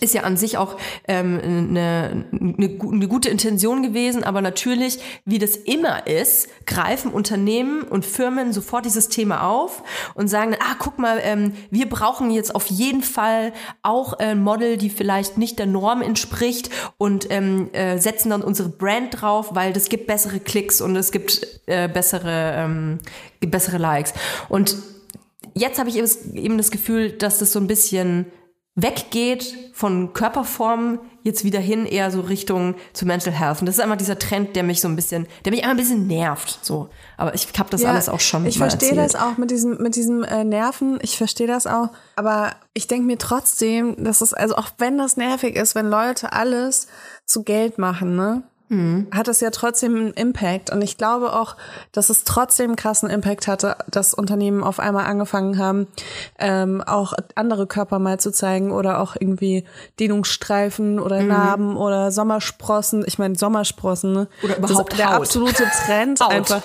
[0.00, 5.38] ist ja an sich auch ähm, eine, eine, eine gute Intention gewesen, aber natürlich, wie
[5.38, 9.82] das immer ist, greifen Unternehmen und Firmen sofort dieses Thema auf
[10.14, 14.76] und sagen, ah, guck mal, ähm, wir brauchen jetzt auf jeden Fall auch ein Model,
[14.76, 19.72] die vielleicht nicht der Norm entspricht und ähm, äh, setzen dann unsere Brand drauf, weil
[19.72, 22.98] das gibt bessere Klicks und es gibt äh, bessere, ähm,
[23.40, 24.12] bessere Likes.
[24.50, 24.76] Und
[25.58, 28.26] jetzt habe ich eben das Gefühl, dass das so ein bisschen
[28.80, 33.60] weggeht von Körperformen jetzt wieder hin eher so Richtung zu Mental Health.
[33.60, 35.78] Und das ist einfach dieser Trend, der mich so ein bisschen, der mich einfach ein
[35.78, 36.60] bisschen nervt.
[36.62, 38.46] So, aber ich habe das ja, alles auch schon.
[38.46, 41.00] Ich verstehe das auch mit diesem mit diesem äh, Nerven.
[41.02, 41.90] Ich verstehe das auch.
[42.14, 46.32] Aber ich denke mir trotzdem, dass es also auch wenn das nervig ist, wenn Leute
[46.32, 46.86] alles
[47.26, 48.44] zu Geld machen, ne?
[48.68, 49.06] Mhm.
[49.10, 50.70] hat es ja trotzdem einen Impact.
[50.70, 51.56] Und ich glaube auch,
[51.92, 55.86] dass es trotzdem einen krassen Impact hatte, dass Unternehmen auf einmal angefangen haben,
[56.38, 59.64] ähm, auch andere Körper mal zu zeigen oder auch irgendwie
[60.00, 61.28] Dehnungsstreifen oder mhm.
[61.28, 63.04] Narben oder Sommersprossen.
[63.06, 64.28] Ich meine, Sommersprossen, ne?
[64.42, 65.20] Oder überhaupt das ist der Haut.
[65.22, 66.62] absolute Trend einfach.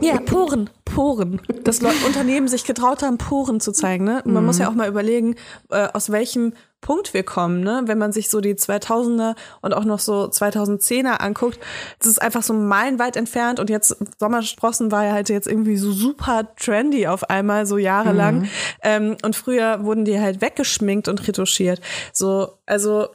[0.00, 1.40] Ja, Poren, Poren.
[1.64, 4.04] Dass Leute, Unternehmen sich getraut haben, Poren zu zeigen.
[4.04, 4.22] Ne?
[4.24, 5.36] Man muss ja auch mal überlegen,
[5.70, 7.82] äh, aus welchem Punkt wir kommen, ne?
[7.86, 11.58] Wenn man sich so die 2000er und auch noch so 2010er anguckt,
[11.98, 15.90] das ist einfach so meilenweit entfernt und jetzt Sommersprossen war ja halt jetzt irgendwie so
[15.90, 18.40] super trendy auf einmal, so jahrelang.
[18.40, 18.48] Mhm.
[18.82, 21.80] Ähm, und früher wurden die halt weggeschminkt und retuschiert.
[22.12, 23.08] So, also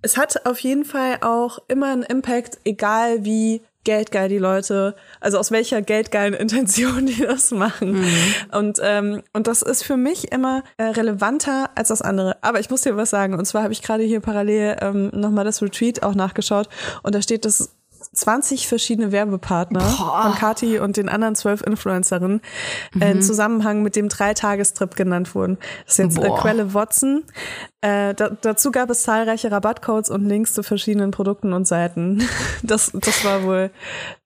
[0.00, 5.38] es hat auf jeden Fall auch immer einen Impact, egal wie geldgeil die Leute, also
[5.38, 7.92] aus welcher geldgeilen Intention die das machen.
[7.92, 8.06] Mhm.
[8.52, 12.36] Und, ähm, und das ist für mich immer äh, relevanter als das andere.
[12.42, 13.32] Aber ich muss dir was sagen.
[13.32, 16.68] Und zwar habe ich gerade hier parallel ähm, nochmal das Retreat auch nachgeschaut.
[17.02, 17.70] Und da steht, dass
[18.12, 20.22] 20 verschiedene Werbepartner Boah.
[20.22, 22.42] von Kati und den anderen zwölf Influencerinnen
[22.92, 23.02] mhm.
[23.02, 25.56] äh, in Zusammenhang mit dem Dreitagestrip genannt wurden.
[25.86, 27.24] Das ist jetzt äh, Quelle Watson.
[27.80, 32.22] Äh, da, dazu gab es zahlreiche Rabattcodes und Links zu verschiedenen Produkten und Seiten.
[32.64, 33.70] Das, das war wohl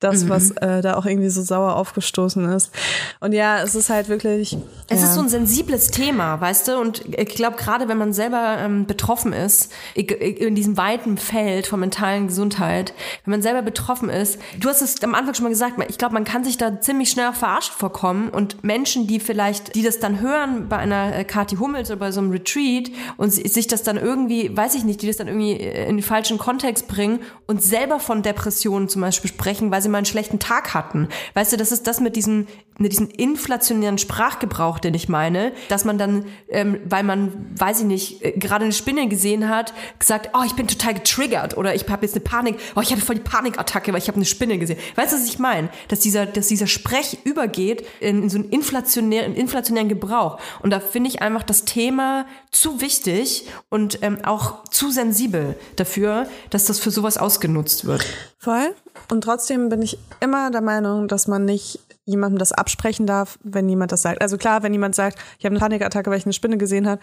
[0.01, 0.29] das, mhm.
[0.31, 2.73] was äh, da auch irgendwie so sauer aufgestoßen ist.
[3.21, 4.57] Und ja, es ist halt wirklich.
[4.89, 5.07] Es ja.
[5.07, 6.79] ist so ein sensibles Thema, weißt du?
[6.79, 11.81] Und ich glaube, gerade wenn man selber ähm, betroffen ist, in diesem weiten Feld von
[11.81, 15.75] mentalen Gesundheit, wenn man selber betroffen ist, du hast es am Anfang schon mal gesagt,
[15.89, 19.83] ich glaube, man kann sich da ziemlich schnell verarscht vorkommen und Menschen, die vielleicht, die
[19.83, 23.67] das dann hören bei einer äh, Kati Hummels oder bei so einem Retreat und sich
[23.67, 26.89] das dann irgendwie, weiß ich nicht, die das dann irgendwie äh, in den falschen Kontext
[26.89, 31.09] bringen und selber von Depressionen zum Beispiel sprechen, weil sie mal einen schlechten Tag hatten.
[31.35, 32.47] Weißt du, das ist das mit diesem,
[32.79, 37.87] mit diesem inflationären Sprachgebrauch, den ich meine, dass man dann, ähm, weil man, weiß ich
[37.87, 41.89] nicht, äh, gerade eine Spinne gesehen hat, gesagt, oh, ich bin total getriggert oder ich
[41.89, 44.59] habe jetzt eine Panik, oh, ich hatte voll die Panikattacke, weil ich habe eine Spinne
[44.59, 44.79] gesehen.
[44.97, 45.69] Weißt du, was ich meine?
[45.89, 50.39] Dass dieser, dass dieser Sprech übergeht in, in so einen inflationären, inflationären Gebrauch.
[50.63, 53.32] Und da finde ich einfach das Thema zu wichtig,
[53.69, 58.05] und ähm, auch zu sensibel dafür, dass das für sowas ausgenutzt wird.
[58.39, 58.75] Voll.
[59.11, 63.69] Und trotzdem bin ich immer der Meinung, dass man nicht jemandem das absprechen darf, wenn
[63.69, 64.21] jemand das sagt.
[64.21, 67.01] Also klar, wenn jemand sagt, ich habe eine Panikattacke, weil ich eine Spinne gesehen habe,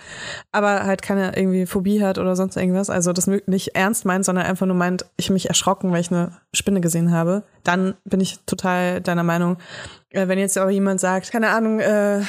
[0.52, 4.46] aber halt keine irgendwie Phobie hat oder sonst irgendwas, also das nicht ernst meint, sondern
[4.46, 8.20] einfach nur meint, ich habe mich erschrocken, weil ich eine Spinne gesehen habe, dann bin
[8.20, 9.58] ich total deiner Meinung.
[10.10, 12.22] Äh, wenn jetzt aber jemand sagt, keine Ahnung, äh,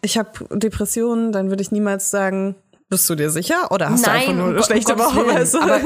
[0.00, 2.54] ich habe Depressionen, dann würde ich niemals sagen,
[2.94, 3.70] bist du dir sicher?
[3.70, 5.16] Oder hast Nein, du einfach nur eine um schlechte Woche?
[5.26, 5.36] Willen.
[5.36, 5.60] Weißt du?
[5.60, 5.80] Aber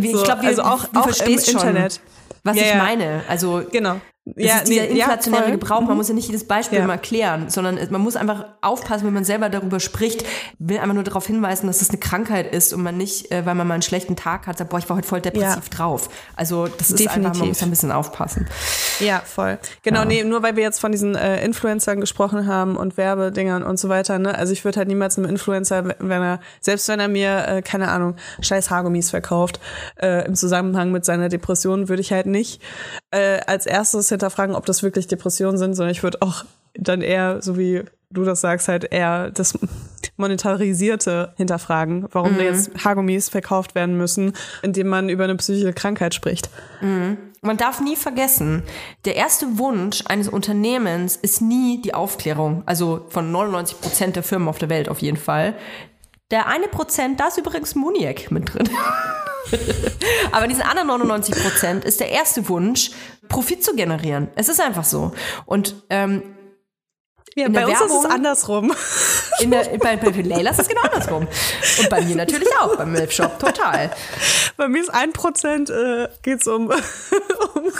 [0.00, 2.00] ich So, glaube, also auch, du auch verstehst im schon, Internet.
[2.44, 3.22] was Ja, ich meine.
[3.28, 4.00] Also Genau.
[4.36, 5.52] Das Ja, ist dieser nee, ja, inflationäre voll.
[5.52, 5.80] Gebrauch.
[5.80, 5.96] Man Mhm.
[5.96, 6.86] muss ja nicht jedes Beispiel Ja.
[6.86, 10.24] mal klären, sondern es- man muss einfach aufpassen, wenn man selber darüber spricht,
[10.58, 13.54] will einfach nur darauf hinweisen, dass das eine Krankheit ist und man nicht, äh, weil
[13.54, 15.76] man mal einen schlechten Tag hat, sagt, boah, ich war heute voll depressiv Ja.
[15.76, 16.08] drauf.
[16.36, 17.48] Also das ist einfach, man Definitiv.
[17.48, 18.46] muss ein bisschen aufpassen.
[19.00, 19.58] Ja, voll.
[19.82, 23.78] Genau, nee, nur weil wir jetzt von diesen äh, Influencern gesprochen haben und Werbedingern und
[23.78, 24.34] so weiter, ne?
[24.36, 27.88] Also ich würde halt niemals einem Influencer, wenn er, selbst wenn er mir, äh, keine
[27.90, 29.60] Ahnung, scheiß Haargummis verkauft,
[30.00, 32.60] äh, im Zusammenhang mit seiner Depression, würde ich halt nicht
[33.12, 37.42] äh, als erstes hinterfragen, ob das wirklich Depressionen sind, sondern ich würde auch dann eher,
[37.42, 39.58] so wie du das sagst, halt eher das
[40.16, 46.14] Monetarisierte hinterfragen, warum da jetzt Haargummis verkauft werden müssen, indem man über eine psychische Krankheit
[46.14, 46.50] spricht.
[47.42, 48.62] Man darf nie vergessen,
[49.06, 52.62] der erste Wunsch eines Unternehmens ist nie die Aufklärung.
[52.66, 55.54] Also von 99 Prozent der Firmen auf der Welt auf jeden Fall.
[56.30, 58.68] Der eine Prozent, da ist übrigens Muniac mit drin.
[60.32, 62.90] Aber diesen anderen 99 Prozent ist der erste Wunsch,
[63.30, 64.28] Profit zu generieren.
[64.34, 65.12] Es ist einfach so.
[65.46, 66.22] Und ähm,
[67.36, 68.72] Ja, bei uns ist Werbung- es andersrum.
[69.40, 71.26] in der, bei, bei Leila ist es genau andersrum.
[71.78, 73.90] Und bei mir natürlich auch, beim Milfshop total.
[74.56, 76.70] Bei mir ist ein Prozent äh, geht's um,
[77.54, 77.72] um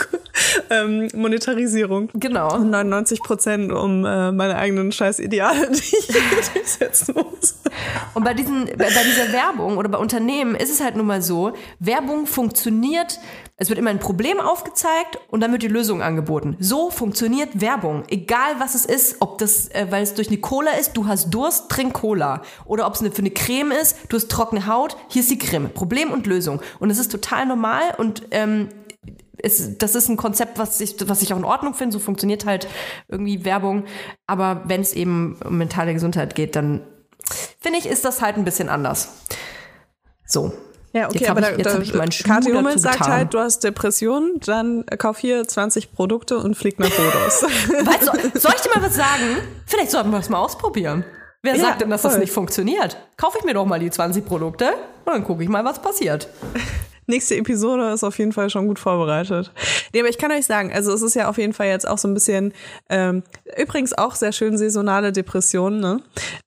[0.69, 2.09] ähm, Monetarisierung.
[2.13, 2.55] Genau.
[2.55, 6.07] Und 99 Prozent um äh, meine eigenen scheiß Ideale, die ich
[6.53, 7.55] durchsetzen muss.
[8.13, 11.21] Und bei, diesen, bei bei dieser Werbung oder bei Unternehmen ist es halt nun mal
[11.21, 13.19] so, Werbung funktioniert,
[13.61, 16.57] es wird immer ein Problem aufgezeigt und dann wird die Lösung angeboten.
[16.59, 18.05] So funktioniert Werbung.
[18.07, 21.29] Egal was es ist, ob das, äh, weil es durch eine Cola ist, du hast
[21.29, 22.41] Durst, trink Cola.
[22.65, 25.37] Oder ob es eine, für eine Creme ist, du hast trockene Haut, hier ist die
[25.37, 25.69] Creme.
[25.69, 26.59] Problem und Lösung.
[26.79, 28.69] Und es ist total normal und ähm,
[29.37, 31.93] es, das ist ein Konzept, was ich, was ich auch in Ordnung finde.
[31.93, 32.67] So funktioniert halt
[33.09, 33.83] irgendwie Werbung.
[34.25, 36.81] Aber wenn es eben um mentale Gesundheit geht, dann
[37.59, 39.09] finde ich, ist das halt ein bisschen anders.
[40.25, 40.51] So.
[40.93, 43.13] Ja, okay, Jetzt aber ich- da, jetzt da, ich dazu Hummels sagt getan.
[43.13, 47.43] halt, du hast Depressionen, dann kauf hier 20 Produkte und flieg nach Rhodos.
[47.85, 49.37] Weißt du, soll ich dir mal was sagen?
[49.65, 51.05] Vielleicht sollten wir es mal ausprobieren.
[51.43, 52.21] Wer Ja, sagt denn, dass das voll.
[52.21, 52.97] nicht funktioniert?
[53.17, 54.65] Kaufe ich mir doch mal die 20 Produkte
[55.05, 56.27] und dann gucke ich mal, was passiert.
[57.07, 59.51] Nächste Episode ist auf jeden Fall schon gut vorbereitet.
[59.91, 61.97] Nee, aber ich kann euch sagen, also es ist ja auf jeden Fall jetzt auch
[61.97, 62.53] so ein bisschen,
[62.89, 63.23] ähm,
[63.57, 66.01] übrigens auch sehr schön saisonale Depressionen, ne?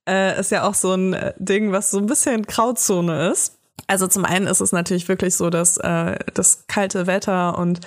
[0.07, 3.54] Äh, ist ja auch so ein äh, Ding, was so ein bisschen Grauzone ist.
[3.87, 7.81] Also zum einen ist es natürlich wirklich so, dass äh, das kalte Wetter und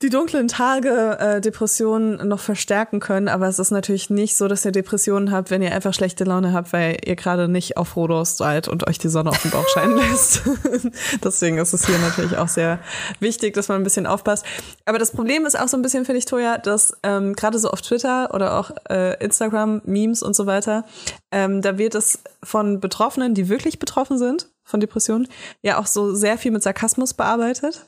[0.00, 4.64] die dunklen Tage äh, Depressionen noch verstärken können, aber es ist natürlich nicht so, dass
[4.64, 8.36] ihr Depressionen habt, wenn ihr einfach schlechte Laune habt, weil ihr gerade nicht auf Rhodos
[8.36, 10.42] seid und euch die Sonne auf den Bauch scheinen lässt.
[11.24, 12.78] Deswegen ist es hier natürlich auch sehr
[13.18, 14.46] wichtig, dass man ein bisschen aufpasst.
[14.84, 17.68] Aber das Problem ist auch so ein bisschen, finde ich, Toja, dass ähm, gerade so
[17.68, 20.84] auf Twitter oder auch äh, Instagram, Memes und so weiter,
[21.32, 25.26] ähm, da wird es von Betroffenen, die wirklich betroffen sind von Depressionen,
[25.62, 27.86] ja auch so sehr viel mit Sarkasmus bearbeitet.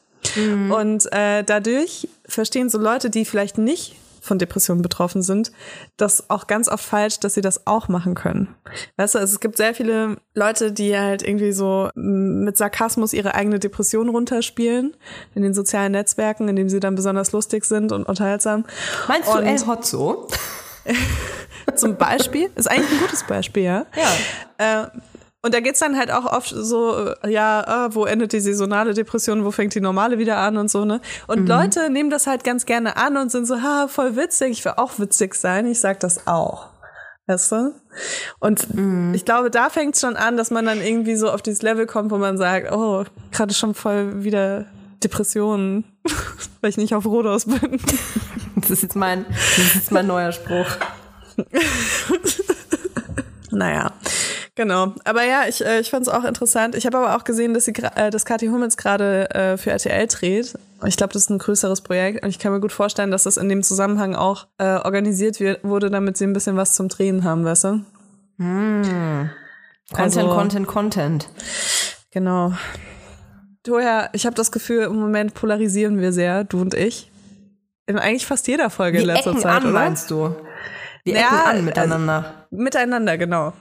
[0.71, 5.51] Und äh, dadurch verstehen so Leute, die vielleicht nicht von Depressionen betroffen sind,
[5.97, 8.55] das auch ganz oft falsch, dass sie das auch machen können.
[8.99, 13.15] Weißt du, also es gibt sehr viele Leute, die halt irgendwie so mm, mit Sarkasmus
[13.15, 14.95] ihre eigene Depression runterspielen
[15.35, 18.67] in den sozialen Netzwerken, in denen sie dann besonders lustig sind und unterhaltsam.
[19.09, 20.29] Meinst du Und- El Hotzo?
[21.77, 23.87] Zum Beispiel, ist eigentlich ein gutes Beispiel, ja.
[24.59, 24.83] Ja.
[24.85, 24.87] Äh,
[25.43, 28.93] und da geht's dann halt auch oft so, äh, ja, ah, wo endet die saisonale
[28.93, 31.01] Depression, wo fängt die normale wieder an und so, ne?
[31.27, 34.65] Und Leute nehmen das halt ganz gerne an und sind so, ha, voll witzig, ich
[34.65, 36.69] will auch witzig sein, ich sag das auch.
[37.27, 37.75] Weißt du?
[38.41, 38.67] Und
[39.15, 42.11] ich glaube, da fängt's schon an, dass man dann irgendwie so auf dieses Level kommt,
[42.11, 44.67] wo man sagt, oh, gerade schon voll wieder
[45.03, 45.85] Depressionen,
[46.61, 47.81] weil ich nicht auf Rhodos bin.
[48.57, 50.67] Das ist jetzt mein, das ist jetzt mein neuer Spruch.
[53.53, 53.93] Naja,
[54.61, 54.93] genau.
[55.05, 56.75] Aber ja, ich, äh, ich fand es auch interessant.
[56.75, 60.07] Ich habe aber auch gesehen, dass, sie, äh, dass Kathi Hummels gerade äh, für RTL
[60.07, 60.55] dreht.
[60.87, 62.23] Ich glaube, das ist ein größeres Projekt.
[62.23, 65.65] Und ich kann mir gut vorstellen, dass das in dem Zusammenhang auch äh, organisiert wird,
[65.65, 67.81] wurde, damit sie ein bisschen was zum Drehen haben, weißt du?
[68.39, 69.31] Content,
[69.97, 71.29] Also- Content, Content.
[72.11, 72.53] Genau.
[73.63, 77.11] Toja, ich habe das Gefühl, im Moment polarisieren wir sehr, du und ich.
[77.87, 79.73] In eigentlich fast jeder Folge Wir in letzter ecken Zeit, an, oder?
[79.73, 80.35] meinst du?
[81.05, 82.47] Wir Ja, ecken an miteinander.
[82.51, 83.53] Miteinander, genau.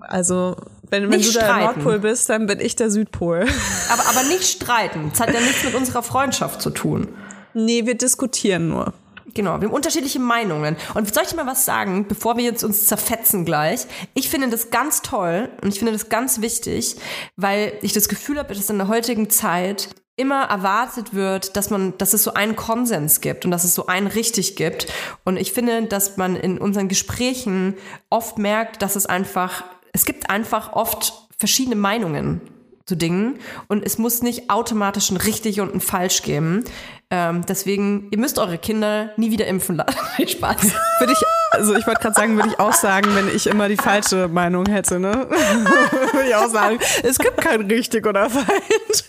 [0.00, 0.56] Also,
[0.90, 1.64] wenn, wenn du Nicht der streiten.
[1.64, 3.46] Nordpol bist, dann bin ich der Südpol.
[3.90, 5.10] aber, aber nicht streiten.
[5.10, 7.08] Das hat ja nichts mit unserer Freundschaft zu tun.
[7.54, 8.92] Nee, wir diskutieren nur.
[9.34, 10.76] Genau, wir haben unterschiedliche Meinungen.
[10.94, 13.86] Und soll ich dir mal was sagen, bevor wir jetzt uns zerfetzen gleich?
[14.14, 16.96] Ich finde das ganz toll und ich finde das ganz wichtig,
[17.36, 19.90] weil ich das Gefühl habe, dass in der heutigen Zeit
[20.20, 23.86] immer erwartet wird, dass man, dass es so einen Konsens gibt und dass es so
[23.86, 24.86] einen richtig gibt.
[25.24, 27.74] Und ich finde, dass man in unseren Gesprächen
[28.10, 32.42] oft merkt, dass es einfach, es gibt einfach oft verschiedene Meinungen
[32.84, 36.64] zu Dingen und es muss nicht automatisch ein richtig und ein falsch geben.
[37.08, 39.98] Ähm, deswegen, ihr müsst eure Kinder nie wieder impfen lassen.
[40.28, 40.62] Spaß.
[40.98, 41.18] Würde ich,
[41.52, 44.66] also ich wollte gerade sagen, würde ich auch sagen, wenn ich immer die falsche Meinung
[44.66, 45.26] hätte, ne?
[46.12, 49.04] würde ich auch sagen, es gibt kein richtig oder falsch.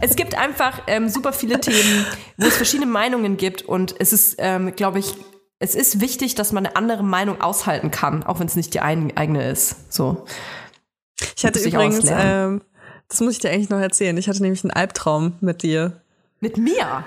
[0.00, 2.06] Es gibt einfach ähm, super viele Themen,
[2.36, 5.14] wo es verschiedene Meinungen gibt und es ist, ähm, glaube ich,
[5.60, 8.80] es ist wichtig, dass man eine andere Meinung aushalten kann, auch wenn es nicht die
[8.80, 9.92] ein, eigene ist.
[9.92, 10.24] So.
[11.36, 12.60] Ich hatte übrigens, ähm,
[13.08, 14.16] das muss ich dir eigentlich noch erzählen.
[14.18, 16.00] Ich hatte nämlich einen Albtraum mit dir.
[16.40, 17.04] Mit mir.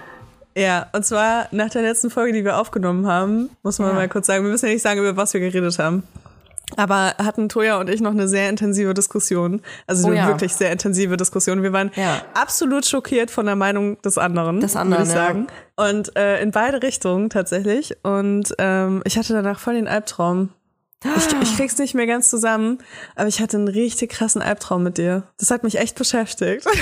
[0.57, 3.93] Ja, und zwar nach der letzten Folge, die wir aufgenommen haben, muss man Ja.
[3.93, 6.03] mal kurz sagen, wir müssen ja nicht sagen, über was wir geredet haben.
[6.77, 9.61] Aber hatten Toja und ich noch eine sehr intensive Diskussion.
[9.87, 10.27] Also Oh eine ja.
[10.27, 11.63] wirklich sehr intensive Diskussion.
[11.63, 12.21] Wir waren Ja.
[12.33, 15.27] absolut schockiert von der Meinung des anderen, Des anderen, würde ich ja.
[15.27, 15.47] sagen.
[15.75, 17.95] Und äh, in beide Richtungen tatsächlich.
[18.03, 20.49] Und ähm, ich hatte danach voll den Albtraum.
[21.17, 22.77] Ich, ich krieg's nicht mehr ganz zusammen,
[23.15, 25.23] aber ich hatte einen richtig krassen Albtraum mit dir.
[25.39, 26.65] Das hat mich echt beschäftigt.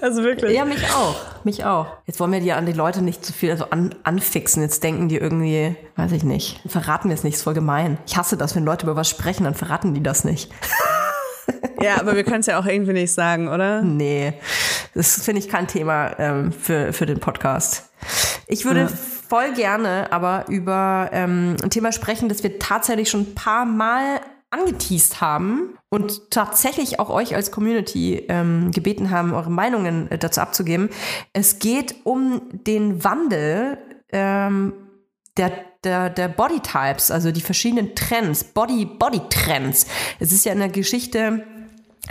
[0.00, 0.56] also wirklich.
[0.56, 1.16] Ja, mich auch.
[1.44, 1.86] Mich auch.
[2.06, 4.62] Jetzt wollen wir die an die Leute nicht zu viel also an, anfixen.
[4.62, 7.98] Jetzt denken die irgendwie, weiß ich nicht, verraten wir es nicht, ist voll gemein.
[8.06, 10.50] Ich hasse das, wenn Leute über was sprechen, dann verraten die das nicht.
[11.82, 13.82] Ja, aber wir können es ja auch irgendwie nicht sagen, oder?
[13.82, 14.34] Nee,
[14.94, 17.90] das finde ich kein Thema ähm, für, für den Podcast.
[18.46, 23.34] Ich würde voll gerne aber über ähm, ein Thema sprechen, das wir tatsächlich schon ein
[23.34, 24.20] paar Mal
[24.50, 30.40] angeteased haben und tatsächlich auch euch als Community ähm, gebeten haben, eure Meinungen äh, dazu
[30.40, 30.88] abzugeben.
[31.34, 33.76] Es geht um den Wandel
[34.10, 34.72] ähm,
[35.36, 35.52] der,
[35.84, 39.86] der, der Bodytypes, also die verschiedenen Trends, Body, Body-Trends.
[40.18, 41.44] Es ist ja in der Geschichte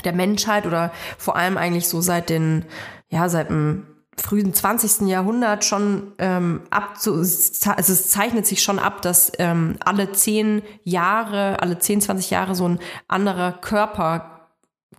[0.05, 2.65] der Menschheit oder vor allem eigentlich so seit den,
[3.09, 3.87] ja, seit dem
[4.17, 5.07] frühen 20.
[5.07, 9.77] Jahrhundert schon ähm, ab, so, es ze- also es zeichnet sich schon ab, dass ähm,
[9.83, 14.49] alle zehn Jahre, alle 10, 20 Jahre so ein anderer Körper,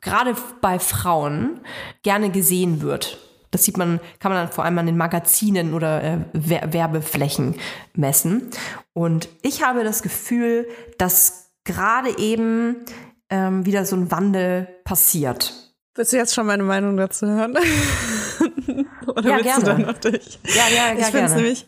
[0.01, 1.61] gerade bei Frauen,
[2.03, 3.19] gerne gesehen wird.
[3.51, 7.57] Das sieht man, kann man dann vor allem an den Magazinen oder äh, Wer- Werbeflächen
[7.95, 8.49] messen.
[8.95, 12.77] Und ich habe das Gefühl, dass gerade eben
[13.29, 15.53] ähm, wieder so ein Wandel passiert.
[15.95, 17.57] Willst du jetzt schon meine Meinung dazu hören?
[19.16, 19.64] Oder Ja, willst du gerne.
[19.64, 20.38] dann noch dich?
[20.44, 21.66] Ja, ja, ich ja, finde es nämlich,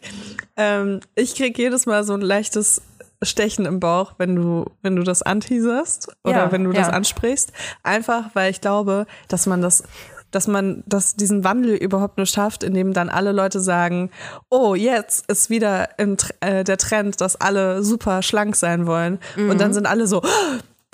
[0.57, 2.83] ähm, ich krieg jedes Mal so ein leichtes
[3.23, 6.93] Stechen im Bauch, wenn du, wenn du das anteaserst oder Ja, wenn du das ja.
[6.93, 7.53] ansprichst.
[7.83, 9.85] Einfach, weil ich glaube, dass man das
[10.31, 14.11] dass man das, diesen Wandel überhaupt nur schafft, indem dann alle Leute sagen,
[14.51, 19.21] oh, jetzt ist wieder im, äh, der Trend, dass alle super schlank sein wollen.
[19.37, 19.59] Und Mhm.
[19.59, 20.27] dann sind alle so, "Oh,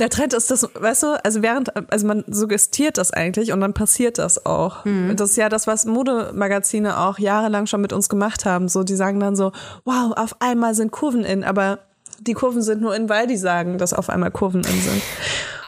[0.01, 3.75] der Trend ist das, weißt du, also während, also man suggestiert das eigentlich und dann
[3.75, 4.85] passiert das auch.
[4.85, 5.15] Mhm.
[5.17, 8.69] Das ist ja das, was Modemagazine auch jahrelang schon mit uns gemacht haben.
[8.69, 9.53] So, die sagen dann so,
[9.85, 11.81] wow, auf einmal sind Kurven in, aber
[12.21, 15.03] die Kurven sind nur in, weil die sagen, dass auf einmal Kurven in sind.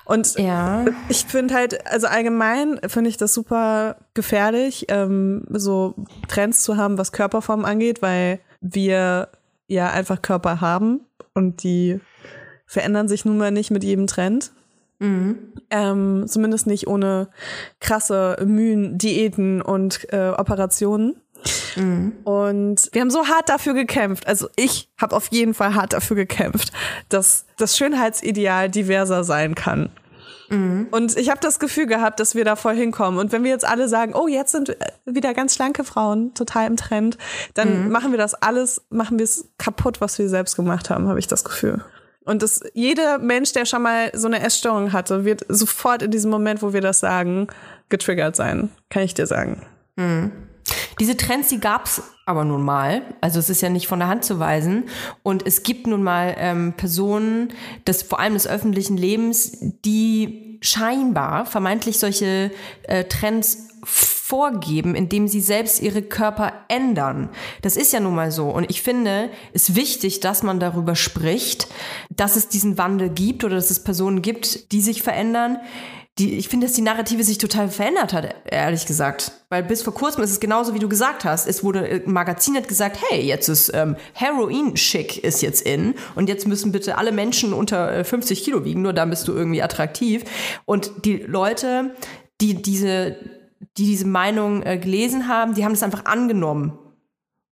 [0.04, 0.84] Und Ja.
[1.08, 5.94] ich finde halt, also allgemein finde ich das super gefährlich, ähm, so
[6.28, 9.28] Trends zu haben, was Körperform angeht, weil wir
[9.68, 11.00] ja einfach Körper haben
[11.34, 12.00] und die
[12.72, 14.50] verändern sich nun mal nicht mit jedem Trend.
[15.68, 17.28] Ähm, zumindest nicht ohne
[17.80, 21.16] krasse Mühen, Diäten und äh, Operationen.
[22.24, 24.26] Und wir haben so hart dafür gekämpft.
[24.26, 26.72] Also ich habe auf jeden Fall hart dafür gekämpft,
[27.10, 29.90] dass das Schönheitsideal diverser sein kann.
[30.92, 33.18] Und ich habe das Gefühl gehabt, dass wir da voll hinkommen.
[33.18, 36.76] Und wenn wir jetzt alle sagen, oh, jetzt sind wieder ganz schlanke Frauen total im
[36.76, 37.18] Trend,
[37.52, 41.18] dann machen wir das alles, machen wir es kaputt, was wir selbst gemacht haben, habe
[41.18, 41.84] ich das Gefühl.
[42.24, 46.30] Und das, jeder Mensch, der schon mal so eine Essstörung hatte, wird sofort in diesem
[46.30, 47.48] Moment, wo wir das sagen,
[47.88, 48.70] getriggert sein.
[48.90, 49.62] Kann ich dir sagen.
[51.00, 53.02] Diese Trends, die gab's aber nun mal.
[53.20, 54.84] Also es ist ja nicht von der Hand zu weisen.
[55.22, 57.52] Und es gibt nun mal ähm, Personen,
[57.86, 62.52] des, vor allem des öffentlichen Lebens, die scheinbar vermeintlich solche
[62.84, 67.28] äh, Trends vorgeben, indem sie selbst ihre Körper ändern.
[67.60, 68.48] Das ist ja nun mal so.
[68.48, 71.68] Und ich finde, es wichtig, dass man darüber spricht,
[72.10, 75.58] dass es diesen Wandel gibt oder dass es Personen gibt, die sich verändern.
[76.18, 79.32] Die, ich finde, dass die Narrative sich total verändert hat, ehrlich gesagt.
[79.48, 81.48] Weil bis vor kurzem ist es genauso, wie du gesagt hast.
[81.48, 85.94] Es wurde, äh, ein Magazin hat gesagt, hey, jetzt ist ähm, Heroin-Schick ist jetzt in
[86.14, 89.32] und jetzt müssen bitte alle Menschen unter äh, 50 Kilo wiegen, nur dann bist du
[89.32, 90.24] irgendwie attraktiv.
[90.66, 91.94] Und die Leute,
[92.42, 93.16] die diese,
[93.76, 96.78] die diese Meinung äh, gelesen haben, die haben es einfach angenommen.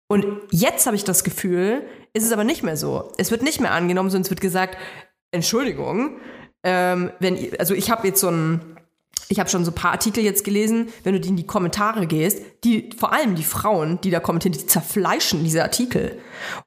[0.08, 3.12] Und jetzt habe ich das Gefühl, ist es aber nicht mehr so.
[3.16, 4.76] Es wird nicht mehr angenommen, sondern es wird gesagt,
[5.30, 6.18] Entschuldigung,
[6.64, 8.79] ähm, wenn also ich habe jetzt so ein
[9.30, 12.08] ich habe schon so ein paar Artikel jetzt gelesen, wenn du die in die Kommentare
[12.08, 16.18] gehst, die vor allem die Frauen, die da kommentieren, die zerfleischen diese Artikel.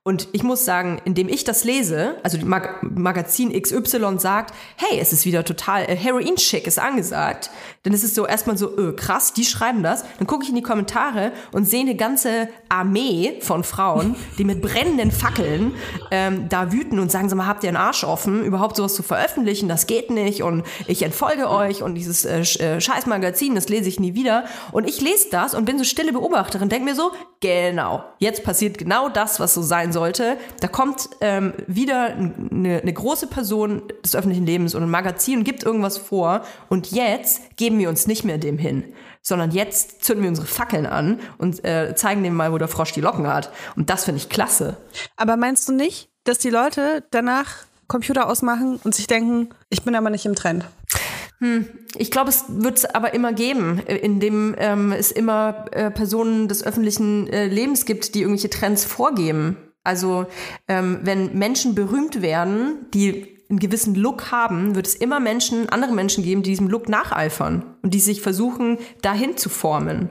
[0.04, 5.12] Und ich muss sagen, indem ich das lese, also Mag Magazin XY sagt, hey, es
[5.12, 7.50] ist wieder total äh, Heroin-Schick ist angesagt,
[7.84, 10.06] dann ist es so erstmal so, öh, krass, die schreiben das.
[10.18, 14.62] Dann gucke ich in die Kommentare und sehe eine ganze Armee von Frauen, die mit
[14.62, 15.74] brennenden Fackeln
[16.12, 19.04] ähm, da wüten und sagen, sag mal, habt ihr einen Arsch offen, überhaupt sowas zu
[19.04, 19.68] veröffentlichen?
[19.68, 23.90] Das geht nicht und ich entfolge euch und dieses äh, äh, scheiß Magazin, das lese
[23.90, 24.46] ich nie wieder.
[24.72, 28.78] Und ich lese das und bin so stille Beobachterin, denke mir so, genau, jetzt passiert
[28.78, 30.38] genau das, was so sein sollte.
[30.60, 35.64] Da kommt ähm, wieder eine, eine große Person des öffentlichen Lebens und ein Magazin gibt
[35.64, 38.84] irgendwas vor und jetzt geben wir uns nicht mehr dem hin.
[39.22, 42.92] Sondern jetzt zünden wir unsere Fackeln an und äh, zeigen dem mal, wo der Frosch
[42.92, 43.52] die Locken hat.
[43.78, 44.76] Und das finde ich klasse.
[45.16, 49.96] Aber meinst du nicht, dass die Leute danach Computer ausmachen und sich denken, ich bin
[49.96, 50.66] aber nicht im Trend?
[51.98, 56.48] Ich glaube, es wird es aber immer geben, äh, indem ähm, es immer äh, Personen
[56.48, 59.58] des öffentlichen äh, Lebens gibt, die irgendwelche Trends vorgeben.
[59.84, 60.26] Also
[60.68, 65.94] ähm, wenn Menschen berühmt werden, die einen gewissen Look haben, wird es immer Menschen, andere
[65.94, 70.10] Menschen geben, die diesem Look nacheifern und die sich versuchen, dahin zu formen.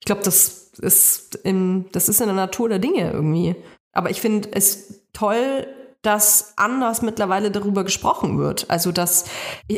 [0.00, 3.56] Ich glaube, das ist in, das ist in der Natur der Dinge irgendwie.
[3.92, 5.66] Aber ich finde es toll,
[6.02, 8.68] dass anders mittlerweile darüber gesprochen wird.
[8.70, 9.24] Also dass,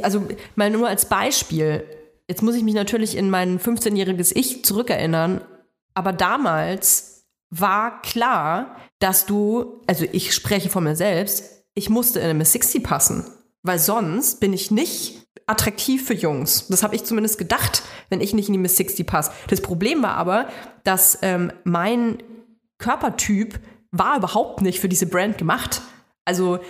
[0.02, 1.84] also mal nur als Beispiel.
[2.28, 5.40] Jetzt muss ich mich natürlich in mein 15-jähriges Ich zurückerinnern.
[5.94, 12.26] Aber damals war klar, dass du, also ich spreche von mir selbst, ich musste in
[12.26, 13.26] eine Miss 60 passen.
[13.62, 16.68] Weil sonst bin ich nicht attraktiv für Jungs.
[16.68, 19.32] Das habe ich zumindest gedacht, wenn ich nicht in die Miss 60 passe.
[19.48, 20.48] Das Problem war aber,
[20.84, 22.22] dass ähm, mein
[22.78, 23.60] Körpertyp
[23.90, 25.82] war überhaupt nicht für diese Brand gemacht.
[26.24, 26.60] Also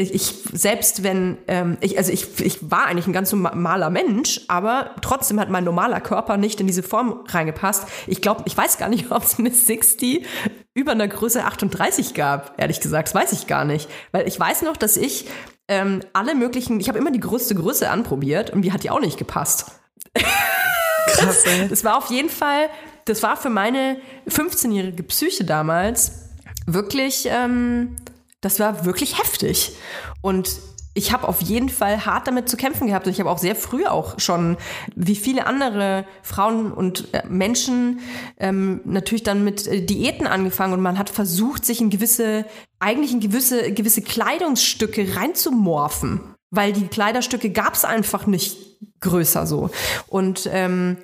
[0.00, 4.94] ich, selbst wenn ähm, ich also ich, ich war eigentlich ein ganz normaler Mensch, aber
[5.02, 7.88] trotzdem hat mein normaler Körper nicht in diese Form reingepasst.
[8.06, 10.24] Ich glaube, ich weiß gar nicht, ob es Miss 60
[10.72, 12.54] über einer Größe 38 gab.
[12.60, 15.26] Ehrlich gesagt, das weiß ich gar nicht, weil ich weiß noch, dass ich
[15.66, 19.00] ähm, alle möglichen, ich habe immer die größte Größe anprobiert und die hat die auch
[19.00, 19.72] nicht gepasst.
[20.14, 21.68] Krass, ey.
[21.68, 22.68] Das war auf jeden Fall,
[23.04, 26.30] das war für meine 15-jährige Psyche damals
[26.66, 27.96] wirklich, ähm,
[28.40, 29.72] das war wirklich heftig.
[30.20, 30.50] Und
[30.98, 33.54] ich habe auf jeden Fall hart damit zu kämpfen gehabt und ich habe auch sehr
[33.54, 34.56] früh auch schon,
[34.96, 38.00] wie viele andere Frauen und äh, Menschen,
[38.38, 42.44] ähm, natürlich dann mit äh, Diäten angefangen und man hat versucht, sich in gewisse,
[42.80, 46.20] eigentlich in gewisse, gewisse Kleidungsstücke reinzumorphen,
[46.50, 48.58] weil die Kleiderstücke gab es einfach nicht
[49.00, 49.70] größer so.
[50.08, 50.96] Und ähm,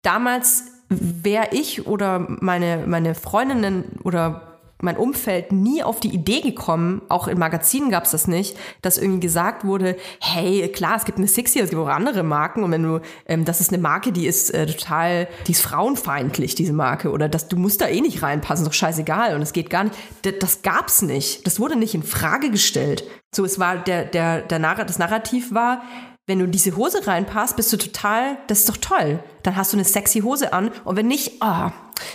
[0.00, 4.51] damals wäre ich oder meine, meine Freundinnen oder
[4.82, 8.98] mein Umfeld nie auf die Idee gekommen, auch in Magazinen gab es das nicht, dass
[8.98, 12.72] irgendwie gesagt wurde, hey, klar, es gibt eine Sixty, es gibt auch andere Marken und
[12.72, 16.72] wenn du, ähm, das ist eine Marke, die ist äh, total, die ist frauenfeindlich, diese
[16.72, 19.70] Marke, oder dass du musst da eh nicht reinpassen, ist doch scheißegal und es geht
[19.70, 19.96] gar nicht.
[20.24, 21.46] D das gab's nicht.
[21.46, 23.04] Das wurde nicht in Frage gestellt.
[23.34, 25.82] So, es war der, der, der Narr das Narrativ war,
[26.26, 29.22] wenn du in diese Hose reinpasst, bist du total, das ist doch toll.
[29.42, 31.72] Dann hast du eine sexy Hose an und wenn nicht, ah,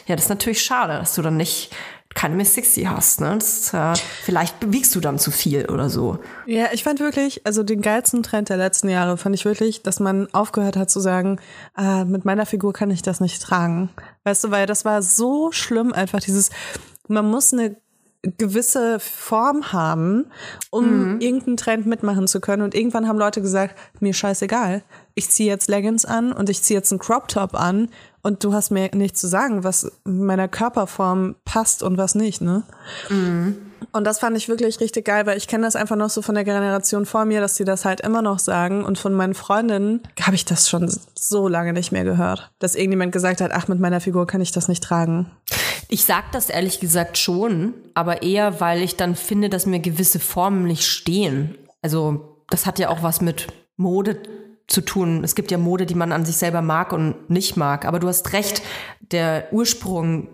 [0.08, 1.72] ja, das ist natürlich schade, dass du dann nicht
[2.18, 3.22] keine Miss 60 hast.
[3.22, 3.38] Ne?
[3.38, 3.94] Das, äh,
[4.24, 6.18] vielleicht bewegst du dann zu viel oder so.
[6.48, 10.00] Ja, ich fand wirklich, also den geilsten Trend der letzten Jahre fand ich wirklich, dass
[10.00, 11.40] man aufgehört hat zu sagen,
[11.76, 13.90] ah, mit meiner Figur kann ich das nicht tragen.
[14.24, 16.50] Weißt du, weil das war so schlimm einfach dieses,
[17.08, 17.78] man muss eine
[18.24, 20.26] gewisse Form haben,
[20.72, 22.64] um irgendeinen Trend mitmachen zu können.
[22.64, 24.84] Und irgendwann haben Leute gesagt, mir scheißegal.
[25.14, 27.90] Ich ziehe jetzt Leggings an und ich ziehe jetzt einen Crop Top an
[28.24, 32.64] und du hast mir nichts zu sagen, was meiner Körperform passt und was nicht, ne?
[33.92, 36.36] Und das fand ich wirklich richtig geil, weil ich kenne das einfach noch so von
[36.36, 38.84] der Generation vor mir, dass die das halt immer noch sagen.
[38.84, 43.12] Und von meinen Freundinnen habe ich das schon so lange nicht mehr gehört, dass irgendjemand
[43.12, 45.32] gesagt hat, ach, mit meiner Figur kann ich das nicht tragen.
[45.90, 50.20] Ich sag das ehrlich gesagt schon, aber eher, weil ich dann finde, dass mir gewisse
[50.20, 51.56] Formen nicht stehen.
[51.82, 53.48] Also das hat ja auch was mit
[53.78, 54.22] Mode
[54.68, 55.24] zu tun.
[55.24, 57.86] Es gibt ja Mode, die man an sich selber mag und nicht mag.
[57.86, 58.62] Aber du hast recht,
[59.12, 60.28] der Ursprung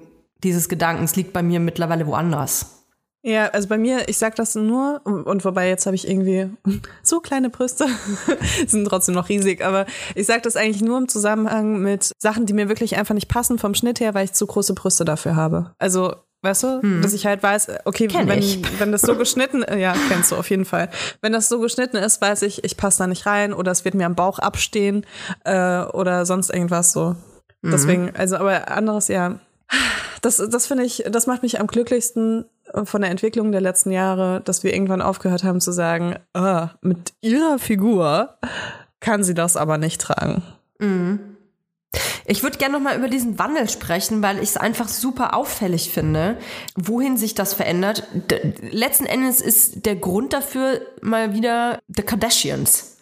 [0.44, 2.84] dieses Gedankens liegt bei mir mittlerweile woanders.
[3.26, 6.50] Ja, also bei mir, ich sag das nur, und wobei jetzt habe ich irgendwie
[7.04, 7.86] so kleine Brüste,
[8.68, 12.54] sind trotzdem noch riesig, aber ich sag das eigentlich nur im Zusammenhang mit Sachen, die
[12.54, 15.74] mir wirklich einfach nicht passen vom Schnitt her, weil ich zu große Brüste dafür habe.
[15.78, 18.62] Also, weißt du, dass ich halt weiß, okay, Kenn wenn, ich.
[18.80, 20.89] wenn das so geschnitten, ja, kennst du auf jeden Fall.
[21.22, 23.96] Wenn das so geschnitten ist, weiß ich, ich passe da nicht rein oder es wird
[23.96, 25.06] mir am Bauch abstehen
[25.46, 27.16] äh, oder sonst irgendwas so.
[27.66, 29.39] Deswegen, also, aber anderes, ja.
[30.22, 32.46] Das, das finde ich, das macht mich am glücklichsten
[32.84, 37.14] von der Entwicklung der letzten Jahre, dass wir irgendwann aufgehört haben zu sagen, ah, mit
[37.22, 38.38] ihrer Figur
[39.00, 40.44] kann sie das aber nicht tragen.
[42.26, 45.89] Ich würde gerne noch mal über diesen Wandel sprechen, weil ich es einfach super auffällig
[45.91, 46.38] finde,
[46.76, 48.08] wohin sich das verändert.
[48.62, 52.98] Letzten Endes ist der Grund dafür mal wieder The Kardashians.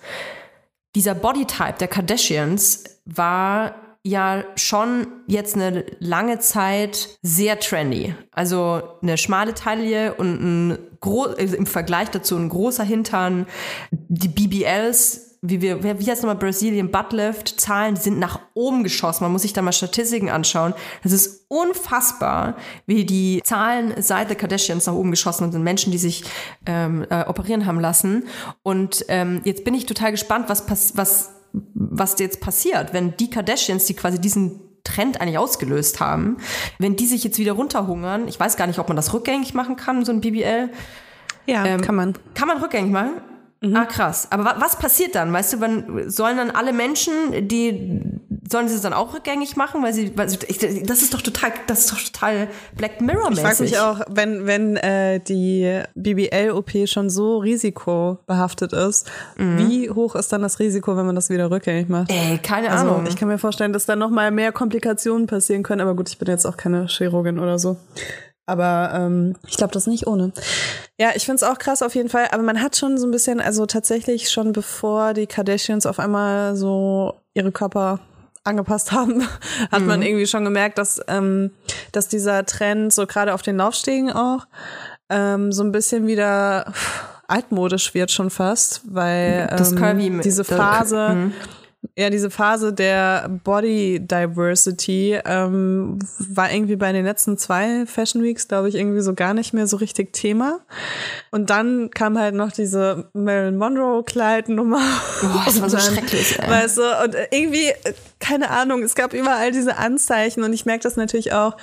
[0.95, 8.15] Dieser Bodytype der Kardashians war ja schon jetzt eine lange Zeit sehr trendy.
[8.31, 13.45] Also eine schmale Taille und ein gro also im Vergleich dazu ein großer Hintern.
[13.91, 19.23] Die BBLs wie wir, wie heißt nochmal Brazilian Buttlift, Zahlen sind nach oben geschossen.
[19.23, 20.75] Man muss sich da mal Statistiken anschauen.
[21.01, 25.63] Das ist unfassbar, wie die Zahlen seit The Kardashians nach oben geschossen sind.
[25.63, 26.23] Menschen, die sich
[26.67, 28.27] ähm, äh, operieren haben lassen.
[28.61, 33.31] Und ähm, jetzt bin ich total gespannt, was, pass was, was jetzt passiert, wenn die
[33.31, 36.37] Kardashians, die quasi diesen Trend eigentlich ausgelöst haben,
[36.77, 38.27] wenn die sich jetzt wieder runterhungern.
[38.27, 40.69] Ich weiß gar nicht, ob man das rückgängig machen kann, so ein BBL.
[41.47, 42.13] Ja, Ähm, kann man.
[42.35, 43.21] Kann man rückgängig machen?
[43.63, 44.27] Ah, krass.
[44.31, 45.31] Aber wa was passiert dann?
[45.31, 47.13] Weißt du, wann sollen dann alle Menschen,
[47.47, 48.01] die
[48.49, 49.83] sollen sie es dann auch rückgängig machen?
[49.83, 53.31] Weil sie, weil sie ich, das ist doch total, das ist doch total Black Mirror
[53.31, 60.15] Ich frage mich auch, wenn, wenn äh, die BBL-OP schon so risikobehaftet ist, wie hoch
[60.15, 62.11] ist dann das Risiko, wenn man das wieder rückgängig macht?
[62.11, 63.05] Ey, keine Also Ahnung.
[63.07, 65.81] ich kann mir vorstellen, dass da noch mal mehr Komplikationen passieren können.
[65.81, 67.77] Aber gut, ich bin jetzt auch keine Chirurgin oder so.
[68.51, 70.33] Aber ähm, ich glaube, das nicht ohne.
[70.99, 72.27] Ja, ich find's auch krass auf jeden Fall.
[72.31, 76.57] Aber man hat schon so ein bisschen, also tatsächlich schon bevor die Kardashians auf einmal
[76.57, 77.99] so ihre Körper
[78.43, 79.23] angepasst haben,
[79.71, 81.51] hat man irgendwie schon gemerkt, dass, ähm,
[81.93, 84.47] dass dieser Trend so gerade auf den Laufstegen auch
[85.09, 86.73] ähm, so ein bisschen wieder
[87.27, 91.33] altmodisch wird schon fast, weil Das ähm, diese Phase, Mhm.
[91.97, 98.47] Ja, diese Phase der Body Diversity ähm, war irgendwie bei den letzten zwei Fashion Weeks,
[98.47, 100.61] glaube ich, irgendwie so gar nicht mehr so richtig Thema.
[101.31, 104.81] Und dann kam halt noch diese Marilyn Monroe Kleidnummer.
[105.21, 106.49] Boah, das war so dann, schrecklich, ey.
[106.49, 107.71] Weißt du, und irgendwie,
[108.19, 111.57] keine Ahnung, es gab überall diese Anzeichen und ich merke das natürlich auch.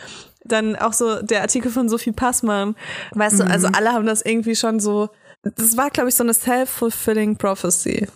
[0.44, 2.76] Dann auch so der Artikel von Sophie Passmann.
[3.12, 5.08] Weißt du, also alle haben das irgendwie schon so,
[5.42, 8.06] das war, glaube ich, so eine self-fulfilling prophecy.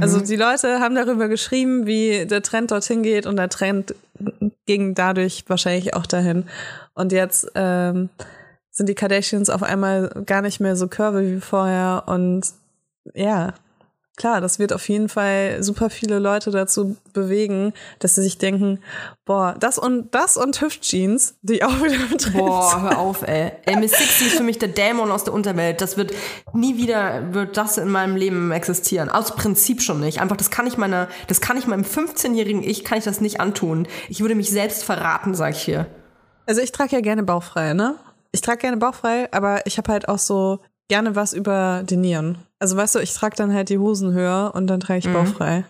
[0.00, 3.94] Also die Leute haben darüber geschrieben, wie der Trend dorthin geht und der Trend
[4.66, 6.44] ging dadurch wahrscheinlich auch dahin.
[6.94, 8.10] Und jetzt ähm,
[8.70, 12.42] sind die Kardashians auf einmal gar nicht mehr so curvy wie vorher und
[13.14, 13.54] ja,
[14.20, 18.80] klar, das wird auf jeden Fall super viele Leute dazu bewegen, dass sie sich denken,
[19.24, 23.52] boah, das und das und Hüftjeans, die auch wieder Trend Boah, hör auf, ey.
[23.64, 25.80] Ey, Miss Sixty ist für mich der Dämon aus der Unterwelt.
[25.80, 26.12] Das wird
[26.52, 29.08] nie wieder, wird das in meinem Leben existieren.
[29.08, 30.20] Aus Prinzip schon nicht.
[30.20, 33.40] Einfach, das kann ich meiner, das kann ich meinem 15-jährigen Ich, kann ich das nicht
[33.40, 33.88] antun.
[34.10, 35.86] Ich würde mich selbst verraten, sag ich hier.
[36.44, 37.94] Also ich trage ja gerne bauchfrei, ne?
[38.32, 40.60] Ich trage gerne bauchfrei, aber ich habe halt auch so
[40.90, 42.38] gerne was über die Nieren.
[42.58, 45.64] Also weißt du, ich trage dann halt die Hosen höher und dann trage ich bauchfrei.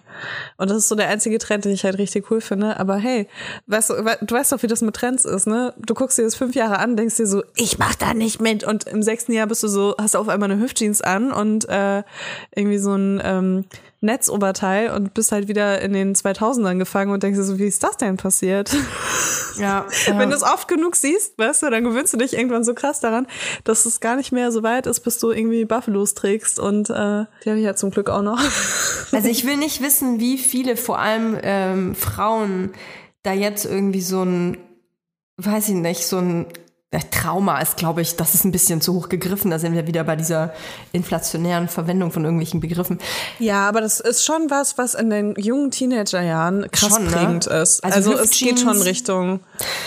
[0.57, 2.81] Und das ist so der einzige Trend, den ich halt richtig cool finde.
[2.81, 3.29] Aber hey,
[3.69, 5.73] weißt du, du weißt doch, wie das mit Trends ist, ne?
[5.79, 8.65] Du guckst dir das fünf Jahre an, denkst dir so, ich mach da nicht mit.
[8.65, 11.69] Und im sechsten Jahr bist du so, hast du auf einmal eine Hüftjeans an und
[11.69, 12.03] äh,
[12.57, 13.65] irgendwie so ein ähm,
[14.01, 17.83] Netzoberteil und bist halt wieder in den 2000ern gefangen und denkst dir so, wie ist
[17.83, 18.75] das denn passiert?
[19.59, 19.87] Ja.
[20.07, 23.01] Wenn du es oft genug siehst, weißt du, dann gewöhnst du dich irgendwann so krass
[23.01, 23.27] daran,
[23.65, 26.59] dass es gar nicht mehr so weit ist, bis du irgendwie Buffalos trägst.
[26.59, 28.41] Und äh, die habe ich ja zum Glück auch noch.
[29.13, 32.71] Also ich will nicht wissen, wie viele vor allem ähm, Frauen
[33.25, 34.57] da jetzt irgendwie so ein,
[35.37, 36.51] weiß ich nicht, so ein ja,
[36.99, 39.53] Trauma ist, glaube ich, das ist ein bisschen zu hoch gegriffen.
[39.53, 40.53] Da sind wir wieder bei dieser
[40.91, 42.99] inflationären Verwendung von irgendwelchen Begriffen.
[43.39, 47.11] Ja, aber das ist schon was, was in den jungen Teenagerjahren krass Schon, ne?
[47.13, 47.85] prägend ist.
[47.85, 49.39] Also Also, es geht schon Richtung,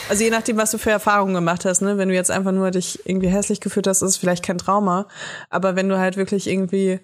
[0.07, 1.97] also je nachdem, was du für Erfahrungen gemacht hast, ne?
[1.97, 5.07] Wenn du jetzt einfach nur dich irgendwie hässlich gefühlt hast, ist es vielleicht kein Trauma.
[5.49, 7.01] Aber wenn du halt wirklich irgendwie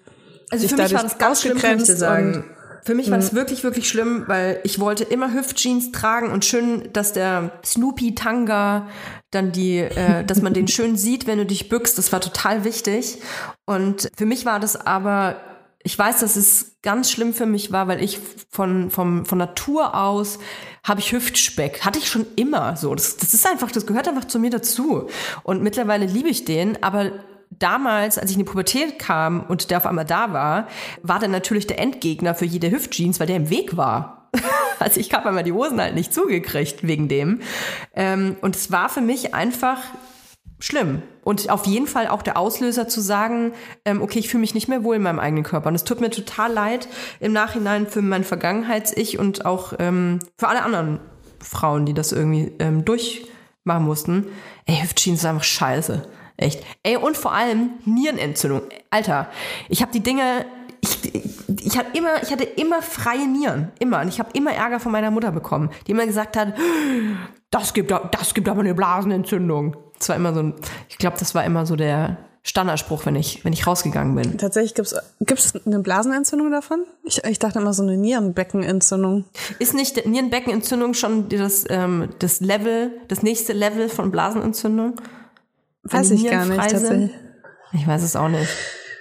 [0.50, 2.44] Also dich für mich war dadurch das ganz schlimm, kann ich dir sagen.
[2.82, 6.90] Für mich war das wirklich, wirklich schlimm, weil ich wollte immer Hüftjeans tragen und schön,
[6.92, 8.88] dass der Snoopy Tanga
[9.30, 11.98] dann die, äh, dass man den schön sieht, wenn du dich bückst.
[11.98, 13.18] Das war total wichtig.
[13.66, 15.40] Und für mich war das aber,
[15.82, 18.18] ich weiß, dass es ganz schlimm für mich war, weil ich
[18.50, 20.38] von, vom, von Natur aus
[20.82, 21.84] habe ich Hüftspeck.
[21.84, 22.94] Hatte ich schon immer so.
[22.94, 25.08] Das, das ist einfach, das gehört einfach zu mir dazu.
[25.42, 27.12] Und mittlerweile liebe ich den, aber
[27.60, 30.66] damals, als ich in die Pubertät kam und der auf einmal da war,
[31.02, 34.28] war der natürlich der Endgegner für jede Hüftjeans, weil der im Weg war.
[34.78, 37.40] also ich habe einmal die Hosen halt nicht zugekriegt wegen dem.
[37.94, 39.78] Ähm, und es war für mich einfach
[40.58, 41.02] schlimm.
[41.22, 43.52] Und auf jeden Fall auch der Auslöser zu sagen,
[43.84, 45.68] ähm, okay, ich fühle mich nicht mehr wohl in meinem eigenen Körper.
[45.68, 46.88] Und es tut mir total leid
[47.18, 51.00] im Nachhinein für mein Vergangenheits-Ich und auch ähm, für alle anderen
[51.40, 54.26] Frauen, die das irgendwie ähm, durchmachen mussten.
[54.66, 56.06] Ey, Hüftjeans ist einfach scheiße.
[56.40, 56.64] Echt.
[56.82, 58.62] Ey, und vor allem Nierenentzündung.
[58.88, 59.28] Alter,
[59.68, 60.46] ich habe die Dinge,
[60.80, 61.14] ich,
[61.62, 63.70] ich, hatte immer, ich hatte immer freie Nieren.
[63.78, 64.00] Immer.
[64.00, 66.54] Und ich habe immer Ärger von meiner Mutter bekommen, die immer gesagt hat,
[67.50, 69.76] das gibt, das gibt aber eine Blasenentzündung.
[69.98, 70.54] Das war immer so ein,
[70.88, 74.38] ich glaube, das war immer so der Standardspruch, wenn ich, wenn ich rausgegangen bin.
[74.38, 76.84] tatsächlich gibt's gibt's eine Blasenentzündung davon?
[77.04, 79.26] Ich, ich dachte immer so eine Nierenbeckenentzündung.
[79.58, 84.94] Ist nicht Nierenbeckenentzündung schon das, ähm, das Level, das nächste Level von Blasenentzündung?
[85.82, 87.10] Weiß ich gar nicht sind?
[87.72, 88.48] Ich weiß es auch nicht.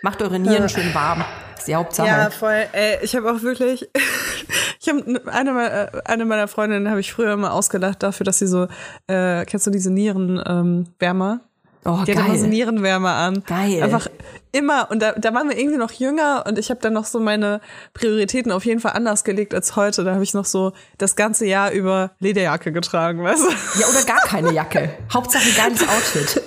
[0.02, 1.24] Macht eure Nieren schön warm.
[1.58, 2.08] Ist die Hauptsache.
[2.08, 2.66] Ja, voll.
[2.72, 3.90] Ey, ich habe auch wirklich,
[4.80, 8.40] ich habe eine, meiner- äh, eine meiner Freundinnen habe ich früher immer ausgelacht dafür, dass
[8.40, 8.68] sie so,
[9.08, 11.42] äh, kennst du diese Nierenwärmer?
[11.86, 12.50] Ähm, oh, Die hat immer so geil.
[12.50, 13.44] Nierenwärmer an.
[13.46, 13.84] Geil.
[13.84, 14.08] Einfach
[14.54, 14.90] immer.
[14.90, 17.60] Und da, da waren wir irgendwie noch jünger und ich habe dann noch so meine
[17.94, 20.06] Prioritäten auf jeden Fall anders gelegt als heute.
[20.06, 23.82] Da habe ich noch so das ganze Jahr über Lederjacke getragen, weißt du?
[23.82, 24.92] Ja, oder gar keine Jacke.
[25.14, 26.42] Hauptsache geiles Outfit.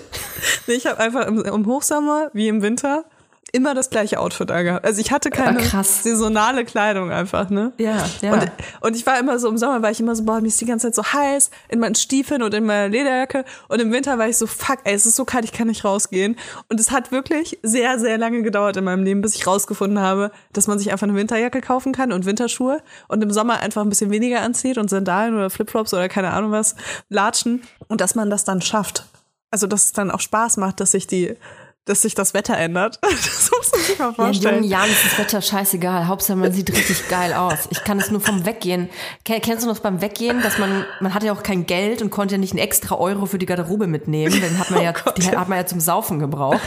[0.67, 3.05] Ich habe einfach im, im Hochsommer wie im Winter
[3.53, 4.85] immer das gleiche Outfit angehabt.
[4.85, 7.73] Also ich hatte keine Ah, saisonale Kleidung einfach, ne?
[7.77, 8.33] Ja, ja.
[8.33, 10.59] Und, und ich war immer so, im Sommer war ich immer so, boah, mir ist
[10.61, 13.45] die ganze Zeit so heiß in meinen Stiefeln und in meiner Lederjacke.
[13.69, 15.85] Und im Winter war ich so, fuck, ey, es ist so kalt, ich kann nicht
[15.85, 16.37] rausgehen.
[16.71, 20.31] Und es hat wirklich sehr, sehr lange gedauert in meinem Leben, bis ich rausgefunden habe,
[20.55, 23.91] dass man sich einfach eine Winterjacke kaufen kann und Winterschuhe und im Sommer einfach ein
[23.91, 26.75] bisschen weniger anzieht und Sandalen oder Flipflops oder keine Ahnung was,
[27.11, 27.63] Latschen.
[27.89, 29.05] Und dass man das dann schafft.
[29.53, 31.37] Also, dass es dann auch Spaß macht, dass sich die,
[31.85, 32.99] dass sich das Wetter ändert.
[33.11, 34.55] Das muss man sich mal Ja, in vorstellen.
[34.57, 36.07] jungen Jahren ist das Wetter scheißegal.
[36.09, 37.69] Hauptsache, man sieht richtig geil aus.
[37.71, 38.89] Ich kann es nur vom Weggehen.
[39.25, 42.11] Ken- Kennst du noch beim Weggehen, dass man, man hatte ja auch kein Geld und
[42.11, 44.41] konnte ja nicht einen extra Euro für die Garderobe mitnehmen.
[44.41, 46.61] Den hat man ja, die hat man ja zum Saufen gebraucht.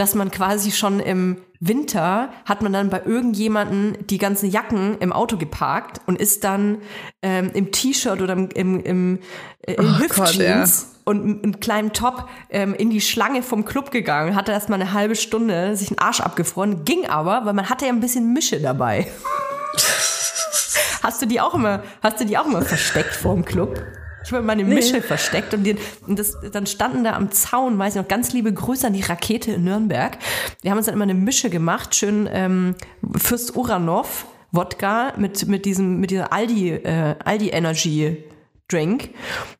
[0.00, 5.12] Dass man quasi schon im Winter hat man dann bei irgendjemanden die ganzen Jacken im
[5.12, 6.78] Auto geparkt und ist dann
[7.20, 9.18] ähm, im T-Shirt oder im, im, im
[9.60, 13.90] äh, in Oh Gott, Hüftjeans und einem kleinen Top ähm, in die Schlange vom Club
[13.90, 17.68] gegangen, hatte erst mal eine halbe Stunde sich einen Arsch abgefroren, ging aber, weil man
[17.68, 19.06] hatte ja ein bisschen Mische dabei.
[21.02, 23.78] hast du die auch immer, hast du die auch immer versteckt vor dem Club?
[24.24, 27.94] Ich habe meine Mische versteckt und, die, und das, dann standen da am Zaun, weiß
[27.94, 30.18] ich noch, ganz liebe Grüße an die Rakete in Nürnberg.
[30.62, 32.74] Wir haben uns dann immer eine Mische gemacht, schön ähm,
[33.16, 38.24] Fürst Uranov, Wodka mit, mit diesem, mit dieser Aldi, äh, Aldi Energy
[38.70, 39.10] Drink.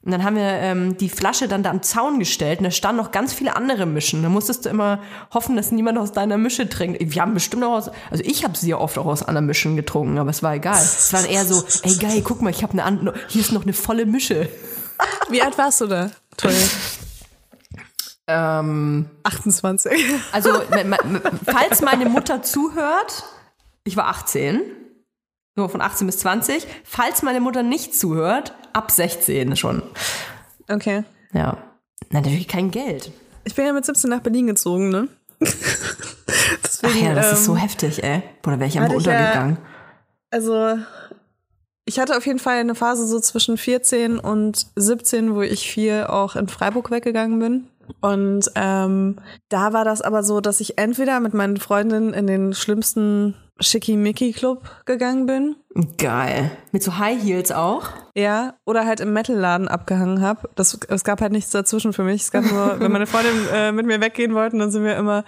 [0.04, 3.02] Und dann haben wir ähm, die Flasche dann da am Zaun gestellt und da standen
[3.02, 4.22] noch ganz viele andere Mischen.
[4.22, 5.00] Da musstest du immer
[5.32, 6.98] hoffen, dass niemand aus deiner Mische trinkt.
[7.00, 10.18] Wir haben bestimmt auch aus, also ich habe sehr oft auch aus anderen Mischen getrunken,
[10.18, 10.80] aber es war egal.
[10.80, 13.62] Es war eher so, ey geil, guck mal, ich habe eine andere, hier ist noch
[13.62, 14.48] eine volle Mische.
[15.28, 16.11] Wie alt warst du da?
[16.36, 16.54] Toll.
[18.26, 19.92] Ähm, 28.
[20.32, 20.50] also,
[21.46, 23.24] falls meine Mutter zuhört,
[23.84, 24.61] ich war 18,
[25.57, 26.66] so von 18 bis 20.
[26.84, 29.82] Falls meine Mutter nicht zuhört, ab 16 schon.
[30.68, 31.05] Okay.
[31.32, 31.59] Ja.
[32.11, 33.12] Na, natürlich kein Geld.
[33.44, 35.09] Ich bin ja mit 17 nach Berlin gezogen, ne?
[36.64, 38.22] Deswegen, Ach ja, das ist so ähm, heftig, ey.
[38.46, 39.59] Oder wäre ich einfach ich ja- untergegangen.
[40.30, 40.78] Also,
[41.84, 46.05] ich hatte auf jeden Fall eine Phase so zwischen 14 und 17, wo ich viel
[46.05, 47.68] auch in Freiburg weggegangen bin.
[48.01, 49.16] Und ähm,
[49.48, 54.62] da war das aber so, dass ich entweder mit meinen Freundinnen in den schlimmsten Schickimicki-Club
[54.86, 55.56] gegangen bin,
[55.98, 56.50] Geil.
[56.72, 57.90] Mit so High Heels auch.
[58.16, 60.48] ja, oder halt im Metalladen abgehangen habe.
[60.56, 62.22] Das, es gab halt nichts dazwischen für mich.
[62.22, 65.24] Es gab nur, wenn meine Freundin äh, mit mir weggehen wollten, dann sind wir immer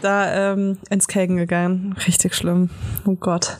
[0.00, 1.94] da ähm, ins Kagen gegangen.
[2.06, 2.70] Richtig schlimm.
[3.04, 3.58] Oh Gott.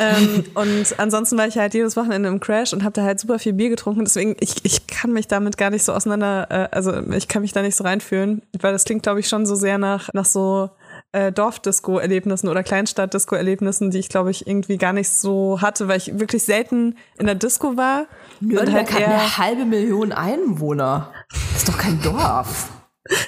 [0.00, 3.38] ähm, und ansonsten war ich halt jedes Wochenende im Crash und habe da halt super
[3.38, 4.04] viel Bier getrunken.
[4.04, 7.52] Deswegen, ich, ich kann mich damit gar nicht so auseinander, äh, also ich kann mich
[7.52, 10.70] da nicht so reinfühlen, weil das klingt, glaube ich, schon so sehr nach, nach so
[11.12, 16.18] äh, Dorfdisco-Erlebnissen oder Kleinstadt-Disco-Erlebnissen, die ich, glaube ich, irgendwie gar nicht so hatte, weil ich
[16.20, 18.06] wirklich selten in der Disco war.
[18.40, 21.10] Nürnberg halt hat eine halbe Million Einwohner.
[21.52, 22.68] Das ist doch kein Dorf.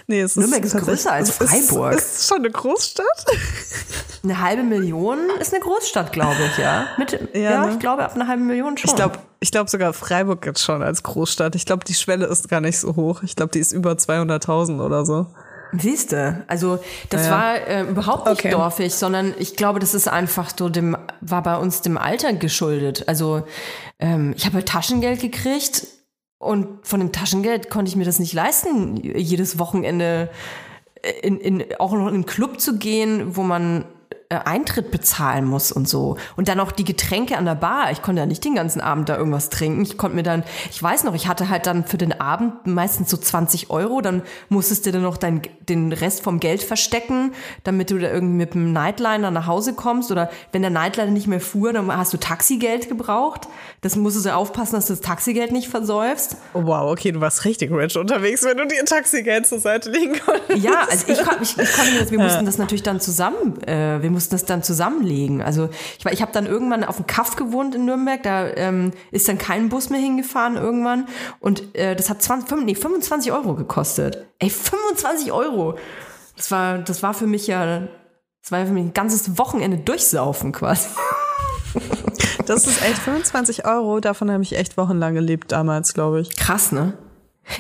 [0.06, 1.38] Nee, es Nürnberg ist tatsächlich- größer als ist-
[1.70, 1.94] Freiburg.
[1.94, 3.06] Es ist schon eine Großstadt.
[4.22, 6.86] Eine halbe Million ist eine Großstadt, glaube ich, ja.
[6.96, 7.72] Mit, ja, Ja, ne?
[7.72, 8.88] ich glaube, ab einer halben Million schon.
[8.90, 11.56] Ich glaube, ich glaube sogar Freiburg jetzt schon als Großstadt.
[11.56, 13.24] Ich glaube, die Schwelle ist gar nicht so hoch.
[13.24, 15.26] Ich glaube, die ist über 200.000 oder so.
[15.72, 17.30] Siehste, also das Ja.
[17.32, 18.50] war äh, überhaupt nicht Okay.
[18.50, 23.04] dorfig, sondern ich glaube, das ist einfach so dem, war bei uns dem Alter geschuldet.
[23.08, 23.44] Also
[23.98, 25.86] ähm, ich habe halt Taschengeld gekriegt
[26.38, 30.28] und von dem Taschengeld konnte ich mir das nicht leisten, jedes Wochenende
[31.22, 33.84] in, in, auch noch in einen Club zu gehen, wo man
[34.32, 36.16] äh, Eintritt bezahlen muss und so.
[36.36, 37.90] Und dann auch die Getränke an der Bar.
[37.92, 39.82] Ich konnte ja nicht den ganzen Abend da irgendwas trinken.
[39.82, 43.10] Ich konnte mir dann, ich weiß noch, ich hatte halt dann für den Abend meistens
[43.10, 44.00] so 20 Euro.
[44.00, 47.32] Dann musstest du dann noch dein, den Rest vom Geld verstecken,
[47.64, 50.10] damit du da irgendwie mit dem Nightliner nach Hause kommst.
[50.10, 53.48] Oder wenn der Nightliner nicht mehr fuhr, dann hast du Taxigeld gebraucht.
[53.82, 56.36] Das musstest du aufpassen, dass du das Taxigeld nicht versäufst.
[56.54, 60.18] Oh, wow, okay, du warst richtig rich unterwegs, wenn du dir Taxigeld zur Seite legen
[60.24, 60.64] konntest.
[60.64, 64.00] Ja, also ich, ich, ich konnte mir das, wir mussten das natürlich dann zusammen, äh,
[64.00, 65.42] wir mussten das dann zusammenlegen.
[65.42, 65.68] Also
[65.98, 69.38] ich, ich habe dann irgendwann auf dem Kaff gewohnt in Nürnberg, da ähm, ist dann
[69.38, 71.06] kein Bus mehr hingefahren irgendwann
[71.40, 74.26] und äh, das hat 20, fünf- nee, 25 Euro gekostet.
[74.38, 75.76] Ey, 25 Euro!
[76.36, 77.80] Das war, das war für mich ja,
[78.42, 80.88] das war ja für mich ein ganzes Wochenende durchsaufen quasi.
[82.46, 84.00] Das ist echt 25 Euro.
[84.00, 86.36] Davon habe ich echt wochenlang gelebt damals, glaube ich.
[86.36, 86.94] Krass, ne?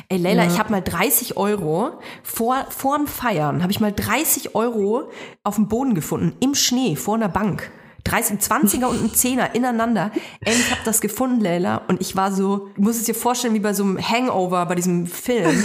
[0.08, 4.54] Ey, Leila, ich habe mal 30 Euro vor, vor dem Feiern, habe ich mal 30
[4.54, 5.10] Euro
[5.42, 7.70] auf dem Boden gefunden, im Schnee, vor einer Bank.
[8.04, 10.10] 30, 20er und ein 10er ineinander.
[10.40, 13.54] Ey, ich habe das gefunden, Leila, und ich war so, du musst es dir vorstellen,
[13.54, 15.64] wie bei so einem Hangover, bei diesem Film.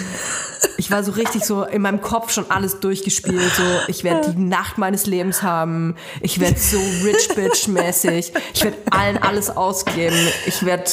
[0.78, 3.52] Ich war so richtig so in meinem Kopf schon alles durchgespielt.
[3.56, 5.96] So, ich werde die Nacht meines Lebens haben.
[6.22, 8.32] Ich werde so rich bitch mäßig.
[8.54, 10.16] Ich werde allen alles ausgeben.
[10.46, 10.90] Ich werde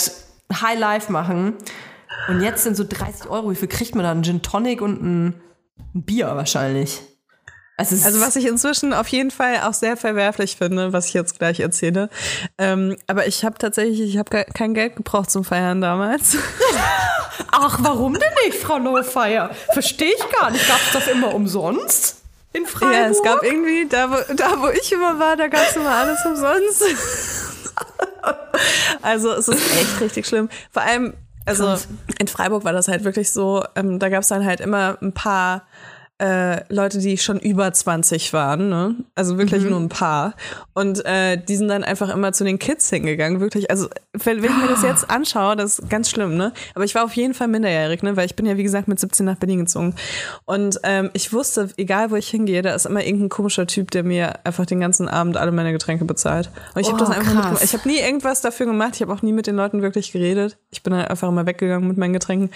[0.53, 1.55] High Life machen.
[2.29, 3.51] Und jetzt sind so 30 Euro.
[3.51, 4.11] Wie viel kriegt man da?
[4.11, 5.41] Ein Gin Tonic und ein,
[5.93, 7.03] Bier wahrscheinlich.
[7.77, 11.39] Also, Also was ich inzwischen auf jeden Fall auch sehr verwerflich finde, was ich jetzt
[11.39, 12.09] gleich erzähle.
[12.57, 16.37] Ähm, aber ich habe tatsächlich, ich habe kein Geld gebraucht zum Feiern damals.
[17.51, 19.51] Ach, warum denn nicht, Frau Lowfire?
[19.73, 20.67] Verstehe ich gar nicht.
[20.69, 22.23] Gab es das immer umsonst?
[22.53, 22.95] In Freiburg?
[22.95, 25.91] Ja, es gab irgendwie, da wo, da wo ich immer war, da gab es immer
[25.91, 26.85] alles umsonst.
[29.03, 30.49] also es ist echt richtig schlimm.
[30.71, 31.15] Vor allem,
[31.45, 31.77] also
[32.19, 35.13] in Freiburg war das halt wirklich so, ähm, da gab es dann halt immer ein
[35.13, 35.63] paar
[36.19, 38.95] äh, Leute, die schon über 20 waren, ne?
[39.17, 40.35] Also wirklich nur ein paar.
[40.73, 43.69] Und äh, die sind dann einfach immer zu den Kids hingegangen, wirklich.
[43.69, 46.53] Also, wenn, wenn ich mir das jetzt anschaue, das ist ganz schlimm, ne?
[46.77, 48.17] Aber ich war auf jeden Fall minderjährig, ne?
[48.17, 49.97] Weil ich bin ja, wie gesagt, mit 17 nach Berlin gezogen.
[50.45, 54.05] Und ähm, ich wusste, egal wo ich hingehe, da ist immer irgendein komischer Typ, der
[54.05, 56.49] mir einfach den ganzen Abend alle meine Getränke bezahlt.
[56.75, 57.35] Und ich habe Oh, das einfach krass.
[57.35, 57.65] mitgemacht.
[57.65, 58.93] Ich habe nie irgendwas dafür gemacht.
[58.95, 60.59] Ich habe auch nie mit den Leuten wirklich geredet.
[60.71, 62.51] Ich bin halt einfach immer weggegangen mit meinen Getränken.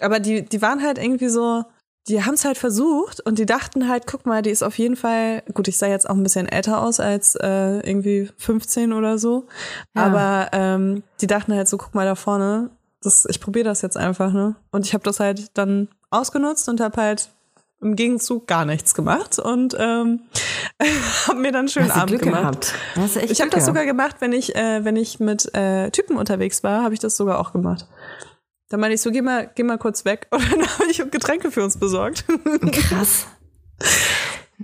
[0.00, 1.64] Aber die, die waren halt irgendwie so,
[2.08, 4.96] die haben es halt versucht und die dachten halt, guck mal, die ist auf jeden
[4.96, 9.18] Fall, gut, ich sah jetzt auch ein bisschen älter aus als äh, irgendwie 15 oder
[9.18, 9.46] so,
[9.94, 12.70] aber ähm, die dachten halt so, guck mal da vorne,
[13.02, 14.56] das, ich probiere das jetzt einfach, ne?
[14.72, 17.30] Und ich habe das halt dann ausgenutzt und habe halt
[17.80, 20.20] im Gegenzug gar nichts gemacht und ähm,
[21.26, 22.74] habe mir dann einen schönen Hast Abend Glück gemacht.
[22.94, 23.30] gehabt.
[23.30, 26.82] Ich habe das sogar gemacht, wenn ich, äh, wenn ich mit äh, Typen unterwegs war,
[26.82, 27.86] habe ich das sogar auch gemacht.
[28.70, 30.26] Dann meinte ich so, geh mal, geh mal kurz weg.
[30.30, 32.24] Und dann habe ich Getränke für uns besorgt.
[32.72, 33.26] Krass.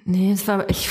[0.05, 0.89] Nee, es war ich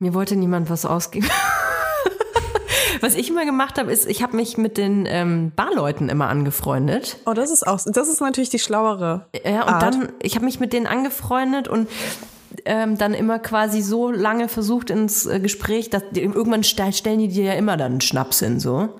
[0.00, 1.28] mir wollte niemand was ausgeben.
[3.02, 7.16] Was ich immer gemacht habe, ist, ich habe mich mit den ähm, Barleuten immer angefreundet.
[7.24, 9.26] Oh, das ist auch, das ist natürlich die schlauere.
[9.42, 9.82] Ja, und Art.
[9.82, 11.88] dann, ich habe mich mit denen angefreundet und
[12.66, 17.20] ähm, dann immer quasi so lange versucht ins äh, Gespräch, dass die, irgendwann ste- stellen
[17.20, 18.90] die dir ja immer dann einen Schnaps hin, so.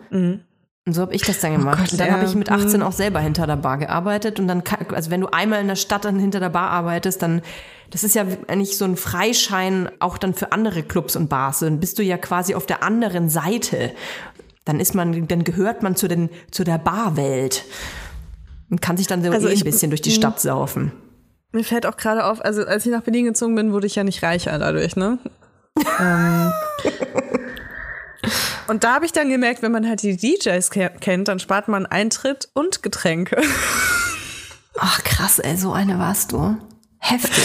[0.86, 1.78] Und so habe ich das dann gemacht.
[1.78, 1.82] Mhm.
[1.82, 2.14] Gott, und dann ja.
[2.14, 2.86] habe ich mit 18 Mhm.
[2.86, 4.40] auch selber hinter der Bar gearbeitet.
[4.40, 7.22] Und dann, kann, also wenn du einmal in der Stadt dann hinter der Bar arbeitest,
[7.22, 7.42] dann,
[7.90, 11.60] das ist ja eigentlich so ein Freischein auch dann für andere Clubs und Bars.
[11.60, 13.92] Dann bist du ja quasi auf der anderen Seite.
[14.64, 17.64] Dann ist man, dann gehört man zu den, zu der Barwelt.
[18.70, 20.12] Und kann sich dann so Also eh ein bisschen durch die.
[20.12, 20.92] Stadt saufen.
[21.52, 24.04] Mir fällt auch gerade auf, also als ich nach Berlin gezogen bin, wurde ich ja
[24.04, 25.18] nicht reicher dadurch, ne?
[26.00, 26.52] ähm,
[28.68, 31.68] und da habe ich dann gemerkt, wenn man halt die DJs ke kennt, dann spart
[31.68, 33.40] man Eintritt und Getränke.
[34.78, 36.56] Ach krass, ey, so eine warst du.
[36.98, 37.44] Heftig.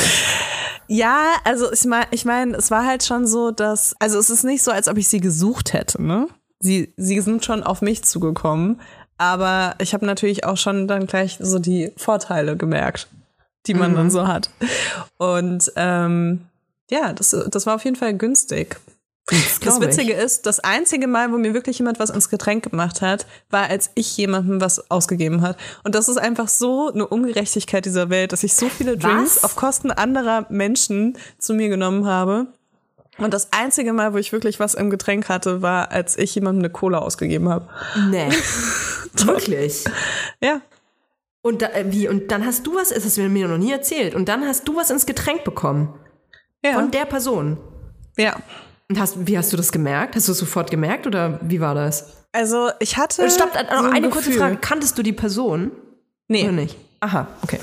[0.87, 4.43] Ja, also ich meine, ich mein, es war halt schon so, dass, also es ist
[4.43, 6.27] nicht so, als ob ich sie gesucht hätte, ne?
[6.59, 8.79] Sie, sie sind schon auf mich zugekommen,
[9.17, 13.07] aber ich habe natürlich auch schon dann gleich so die Vorteile gemerkt,
[13.65, 14.49] die man dann so hat.
[15.17, 16.45] Und ähm,
[16.89, 18.77] ja, das, das war auf jeden Fall günstig.
[19.27, 19.81] Das ich.
[19.81, 23.69] Witzige ist, das einzige Mal, wo mir wirklich jemand was ins Getränk gemacht hat, war,
[23.69, 25.57] als ich jemandem was ausgegeben hat.
[25.83, 29.43] Und das ist einfach so eine Ungerechtigkeit dieser Welt, dass ich so viele Drinks Was?
[29.43, 32.47] auf Kosten anderer Menschen zu mir genommen habe.
[33.17, 36.65] Und das einzige Mal, wo ich wirklich was im Getränk hatte, war, als ich jemandem
[36.65, 37.67] eine Cola ausgegeben habe.
[38.09, 38.29] Nee.
[39.13, 39.85] Wirklich.
[40.41, 40.61] Ja.
[41.41, 42.09] Und da, äh, wie?
[42.09, 44.13] Und dann hast du was, ist es mir noch nie erzählt.
[44.13, 45.97] Und dann hast du was ins Getränk bekommen.
[46.63, 46.73] Ja.
[46.73, 47.57] Von der Person.
[48.17, 48.35] ja.
[48.89, 50.15] Und hast, wie hast du das gemerkt?
[50.15, 52.25] Hast du es sofort gemerkt oder wie war das?
[52.31, 53.23] Also ich hatte.
[53.23, 54.41] Äh, Stopp, äh, noch so ein eine kurze Gefühl.
[54.41, 54.57] Frage.
[54.57, 55.71] Kanntest du die Person?
[56.27, 56.43] Nee.
[56.43, 56.77] Oder nicht?
[56.99, 57.59] Aha, okay.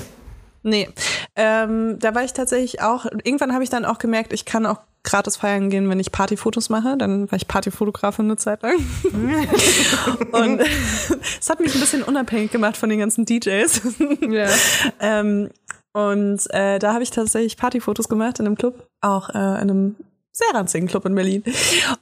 [0.63, 0.89] Nee,
[1.35, 4.79] ähm, da war ich tatsächlich auch, irgendwann habe ich dann auch gemerkt, ich kann auch
[5.03, 6.95] gratis feiern gehen, wenn ich Partyfotos mache.
[6.97, 8.75] Dann war ich Partyfotografin eine Zeit lang.
[10.31, 10.61] Und
[11.39, 13.81] es hat mich ein bisschen unabhängig gemacht von den ganzen DJs.
[14.29, 14.47] Ja.
[15.01, 15.49] ähm,
[15.95, 19.95] und äh, da habe ich tatsächlich Partyfotos gemacht in einem Club, auch äh, in einem
[20.33, 21.43] sehr ranzigen Club in Berlin.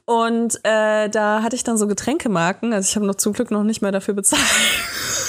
[0.06, 2.72] Und äh, da hatte ich dann so Getränkemarken.
[2.72, 4.42] Also ich habe noch zum Glück noch nicht mehr dafür bezahlt.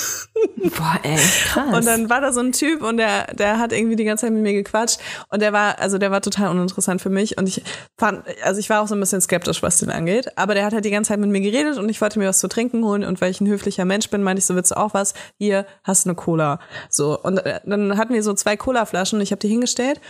[0.77, 1.73] Boah, ey, krass.
[1.75, 4.33] Und dann war da so ein Typ und der, der hat irgendwie die ganze Zeit
[4.33, 4.99] mit mir gequatscht
[5.29, 7.61] und der war, also der war total uninteressant für mich und ich
[7.97, 10.73] fand, also ich war auch so ein bisschen skeptisch, was den angeht, aber der hat
[10.73, 13.03] halt die ganze Zeit mit mir geredet und ich wollte mir was zu trinken holen
[13.03, 15.13] und weil ich ein höflicher Mensch bin, meinte ich so, willst du auch was?
[15.37, 16.59] Hier, hast du eine Cola.
[16.89, 20.01] So, und äh, dann hatten wir so zwei Cola-Flaschen und ich habe die hingestellt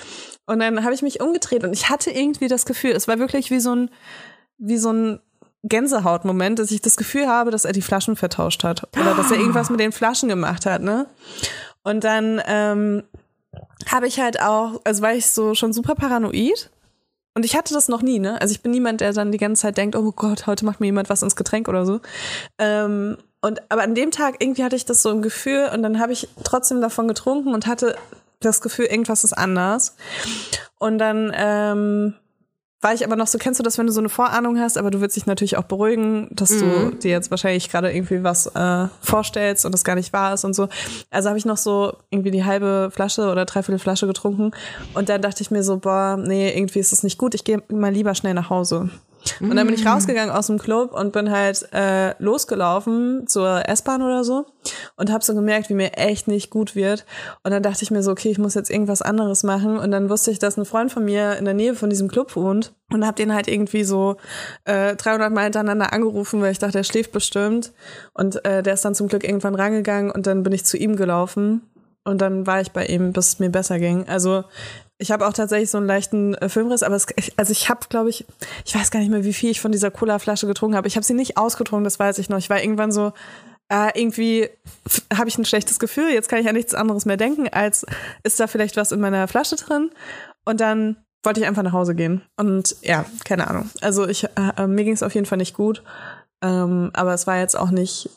[0.45, 3.51] und dann habe ich mich umgedreht und ich hatte irgendwie das Gefühl, es war wirklich
[3.51, 3.89] wie so ein,
[4.57, 5.19] wie so ein
[5.63, 9.37] Gänsehautmoment, dass ich das Gefühl habe, dass er die Flaschen vertauscht hat oder dass er
[9.37, 11.07] irgendwas mit den Flaschen gemacht hat, ne?
[11.83, 13.03] Und dann ähm,
[13.89, 16.69] habe ich halt auch, also war ich so schon super paranoid.
[17.35, 18.39] Und ich hatte das noch nie, ne?
[18.41, 20.87] Also ich bin niemand, der dann die ganze Zeit denkt, oh Gott, heute macht mir
[20.87, 21.99] jemand was ins Getränk oder so.
[22.59, 25.99] Ähm, und aber an dem Tag irgendwie hatte ich das so im Gefühl und dann
[25.99, 27.95] habe ich trotzdem davon getrunken und hatte
[28.45, 29.95] das Gefühl, irgendwas ist anders.
[30.77, 32.13] Und dann ähm,
[32.83, 34.91] war ich aber noch so, kennst du das, wenn du so eine Vorahnung hast, aber
[34.91, 38.87] du willst dich natürlich auch beruhigen, dass du dir jetzt wahrscheinlich gerade irgendwie was äh,
[39.01, 40.67] vorstellst und das gar nicht wahr ist und so.
[41.09, 44.51] Also habe ich noch so irgendwie die halbe Flasche oder dreiviertel Flasche getrunken
[44.93, 47.63] und dann dachte ich mir so, boah, nee, irgendwie ist das nicht gut, ich gehe
[47.69, 48.89] mal lieber schnell nach Hause.
[49.39, 54.01] Und dann bin ich rausgegangen aus dem Club und bin halt äh, losgelaufen zur S-Bahn
[54.01, 54.45] oder so
[54.95, 57.05] und habe so gemerkt, wie mir echt nicht gut wird.
[57.43, 59.77] Und dann dachte ich mir so, okay, ich muss jetzt irgendwas anderes machen.
[59.77, 62.35] Und dann wusste ich, dass ein Freund von mir in der Nähe von diesem Club
[62.35, 64.17] wohnt und habe den halt irgendwie so
[64.65, 67.73] äh, 300 Mal hintereinander angerufen, weil ich dachte, er schläft bestimmt.
[68.13, 70.95] Und äh, der ist dann zum Glück irgendwann rangegangen und dann bin ich zu ihm
[70.95, 71.61] gelaufen.
[72.05, 74.07] Und dann war ich bei ihm, bis es mir besser ging.
[74.09, 74.43] Also
[74.97, 78.09] ich habe auch tatsächlich so einen leichten äh, Filmriss, aber es, also ich habe, glaube
[78.09, 78.25] ich,
[78.65, 80.87] ich weiß gar nicht mehr, wie viel ich von dieser Cola-Flasche getrunken habe.
[80.87, 82.37] Ich habe sie nicht ausgetrunken, das weiß ich noch.
[82.37, 83.11] Ich war irgendwann so,
[83.69, 84.49] äh, irgendwie
[85.13, 86.11] habe ich ein schlechtes Gefühl.
[86.11, 87.85] Jetzt kann ich an nichts anderes mehr denken, als
[88.23, 89.89] ist da vielleicht was in meiner Flasche drin.
[90.45, 92.21] Und dann wollte ich einfach nach Hause gehen.
[92.37, 93.69] Und ja, keine Ahnung.
[93.81, 95.83] Also ich, äh, mir ging es auf jeden Fall nicht gut.
[96.41, 98.09] Ähm, aber es war jetzt auch nicht,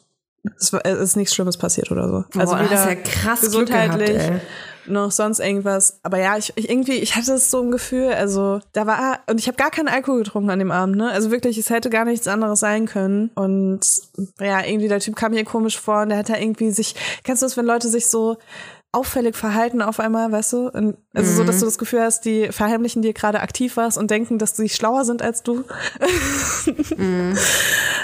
[0.59, 2.39] es, war, es ist nichts Schlimmes passiert oder so.
[2.39, 4.41] Also Boah, weder ja krass gehabt, gesundheitlich ey.
[4.89, 5.99] Noch sonst irgendwas.
[6.03, 9.49] Aber ja, ich, ich irgendwie, ich hatte so ein Gefühl, also da war, und ich
[9.49, 11.11] habe gar keinen Alkohol getrunken an dem Abend, ne?
[11.11, 13.30] Also wirklich, es hätte gar nichts anderes sein können.
[13.34, 13.80] Und
[14.41, 17.43] ja, irgendwie der Typ kam mir komisch vor und der hat da irgendwie sich, kennst
[17.43, 18.37] du das, wenn Leute sich so
[18.97, 20.69] auffällig verhalten auf einmal, weißt du?
[20.69, 24.11] Und also so, dass du das Gefühl hast, die verheimlichen dir gerade aktiv was und
[24.11, 25.65] denken, dass sie schlauer sind als du.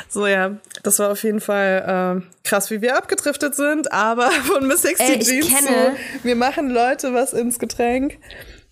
[0.08, 4.66] So ja, das war auf jeden Fall äh, krass, wie wir abgedriftet sind, aber von
[4.66, 8.18] Miss 60 Ey, ich Jeans kenne- so, wir machen Leute was ins Getränk.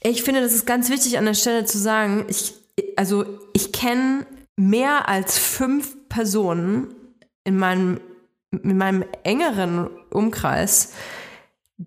[0.03, 2.55] Ich finde, das ist ganz wichtig an der Stelle zu sagen, ich,
[2.97, 6.95] also ich kenne mehr als fünf Personen
[7.45, 8.01] in meinem,
[8.51, 10.93] in meinem engeren Umkreis,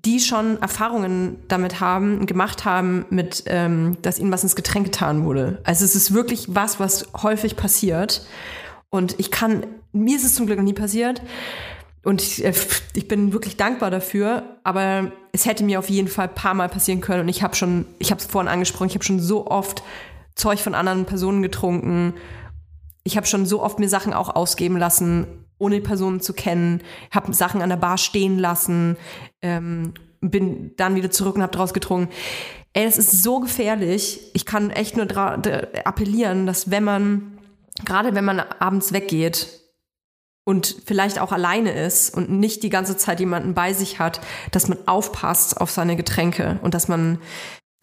[0.01, 5.23] die schon Erfahrungen damit haben, gemacht haben, mit, ähm, dass ihnen was ins Getränk getan
[5.23, 5.61] wurde.
[5.65, 8.25] Also es ist wirklich was, was häufig passiert.
[8.89, 11.21] Und ich kann, mir ist es zum Glück noch nie passiert.
[12.03, 12.53] Und ich, äh,
[12.95, 16.69] ich bin wirklich dankbar dafür, aber es hätte mir auf jeden Fall ein paar Mal
[16.69, 17.21] passieren können.
[17.21, 19.83] Und ich habe schon, ich habe es vorhin angesprochen, ich habe schon so oft
[20.33, 22.15] Zeug von anderen Personen getrunken.
[23.03, 25.27] Ich habe schon so oft mir Sachen auch ausgeben lassen,
[25.63, 26.81] ohne Personen zu kennen.
[27.11, 28.97] Habe Sachen an der Bar stehen lassen,
[29.41, 32.11] ähm, bin dann wieder zurück und habe draus getrunken.
[32.73, 34.19] Ey, es ist so gefährlich.
[34.33, 35.07] Ich kann echt nur
[35.85, 37.37] appellieren, dass wenn man,
[37.85, 39.59] gerade wenn man abends weggeht,
[40.45, 44.19] und vielleicht auch alleine ist und nicht die ganze Zeit jemanden bei sich hat,
[44.51, 47.19] dass man aufpasst auf seine Getränke und dass man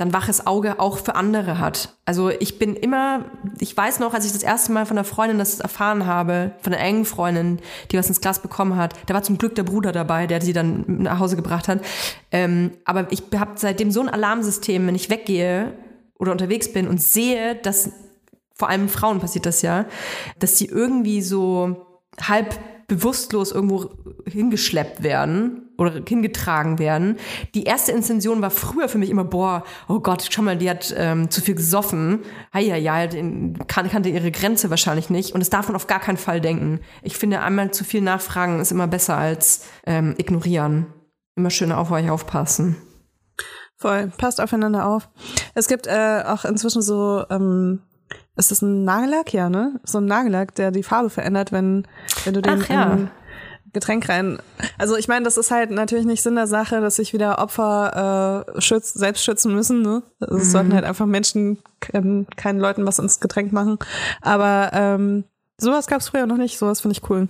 [0.00, 1.96] dann waches Auge auch für andere hat.
[2.06, 3.26] Also ich bin immer,
[3.58, 6.72] ich weiß noch, als ich das erste Mal von einer Freundin das erfahren habe, von
[6.72, 9.92] einer engen Freundin, die was ins Glas bekommen hat, da war zum Glück der Bruder
[9.92, 11.80] dabei, der sie dann nach Hause gebracht hat.
[12.32, 15.74] Ähm, aber ich habe seitdem so ein Alarmsystem, wenn ich weggehe
[16.18, 17.90] oder unterwegs bin und sehe, dass
[18.54, 19.84] vor allem Frauen passiert das ja,
[20.38, 22.58] dass sie irgendwie so halb
[22.90, 23.88] bewusstlos irgendwo
[24.26, 27.18] hingeschleppt werden oder hingetragen werden.
[27.54, 30.92] Die erste Intention war früher für mich immer, boah, oh Gott, schau mal, die hat
[30.96, 32.22] ähm, zu viel gesoffen.
[32.52, 35.36] Ja, ja, kan kannte ihre Grenze wahrscheinlich nicht.
[35.36, 36.80] Und es darf man auf gar keinen Fall denken.
[37.02, 40.86] Ich finde, einmal zu viel nachfragen ist immer besser als ähm, ignorieren.
[41.36, 42.76] Immer schön auf euch aufpassen.
[43.76, 45.08] Voll, passt aufeinander auf.
[45.54, 47.82] Es gibt äh, auch inzwischen so, ähm,
[48.36, 49.32] ist das ein Nagellack?
[49.32, 49.80] Ja, ne?
[49.84, 51.86] So ein Nagellack, der die Farbe verändert, wenn,
[52.24, 52.92] wenn du den Ach, ja.
[52.94, 53.10] in
[53.72, 54.38] Getränk rein.
[54.78, 58.46] Also ich meine, das ist halt natürlich nicht Sinn der Sache, dass sich wieder Opfer
[58.56, 59.82] äh, schütz, selbst schützen müssen.
[59.82, 60.02] Ne?
[60.20, 61.58] Also Es sollten halt einfach Menschen
[61.92, 63.78] ähm, keinen Leuten was ins Getränk machen.
[64.22, 65.24] Aber ähm,
[65.58, 66.58] sowas gab es früher noch nicht.
[66.58, 67.28] Sowas finde ich cool.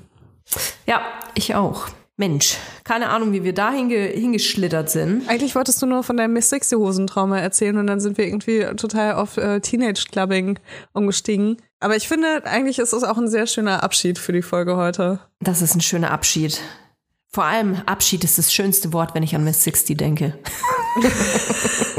[0.86, 1.02] Ja,
[1.34, 1.86] ich auch.
[2.20, 5.26] Mensch, keine Ahnung, wie wir da hinge hingeschlittert sind.
[5.26, 8.60] Eigentlich wolltest du nur von deinem Miss Sixty Hosentrauma erzählen und dann sind wir irgendwie
[8.76, 10.58] total auf äh, Teenage Clubbing
[10.92, 11.56] umgestiegen.
[11.80, 15.20] Aber ich finde, eigentlich ist es auch ein sehr schöner Abschied für die Folge heute.
[15.40, 16.60] Das ist ein schöner Abschied.
[17.32, 20.38] Vor allem Abschied ist das schönste Wort, wenn ich an Miss 60 denke.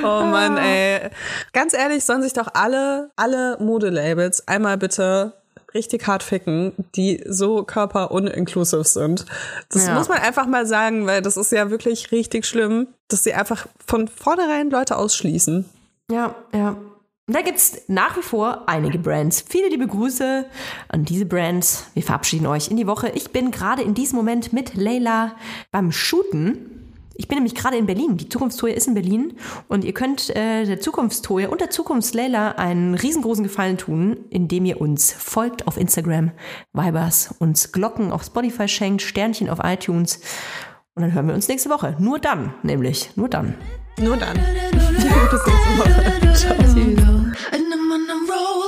[0.00, 1.10] Oh Mann, ey.
[1.52, 5.34] Ganz ehrlich, sollen sich doch alle, alle Modelabels einmal bitte
[5.74, 9.26] richtig hart ficken, die so körperunclusive sind.
[9.70, 9.94] Das Ja.
[9.94, 13.66] muss man einfach mal sagen, weil das ist ja wirklich richtig schlimm, dass sie einfach
[13.84, 15.64] von vornherein Leute ausschließen.
[16.10, 16.76] Ja, ja.
[17.26, 19.44] Und da gibt es nach wie vor einige Brands.
[19.46, 20.46] Viele liebe Grüße
[20.88, 21.84] an diese Brands.
[21.92, 23.10] Wir verabschieden euch in die Woche.
[23.10, 25.36] Ich bin gerade in diesem Moment mit Leila
[25.70, 26.87] beim Shooten.
[27.20, 28.16] Ich bin nämlich gerade in Berlin.
[28.16, 29.36] Die Zukunftstour ist in Berlin.
[29.66, 34.80] Und ihr könnt äh, der Zukunftstour und der Zukunftsleila einen riesengroßen Gefallen tun, indem ihr
[34.80, 36.30] uns folgt auf Instagram,
[36.72, 40.20] Vibers, uns Glocken auf Spotify schenkt, Sternchen auf iTunes.
[40.94, 41.96] Und dann hören wir uns nächste Woche.
[41.98, 43.10] Nur dann, nämlich.
[43.16, 43.56] Nur dann.
[43.98, 44.38] Nur dann.
[47.88, 48.67] I'm on a roll.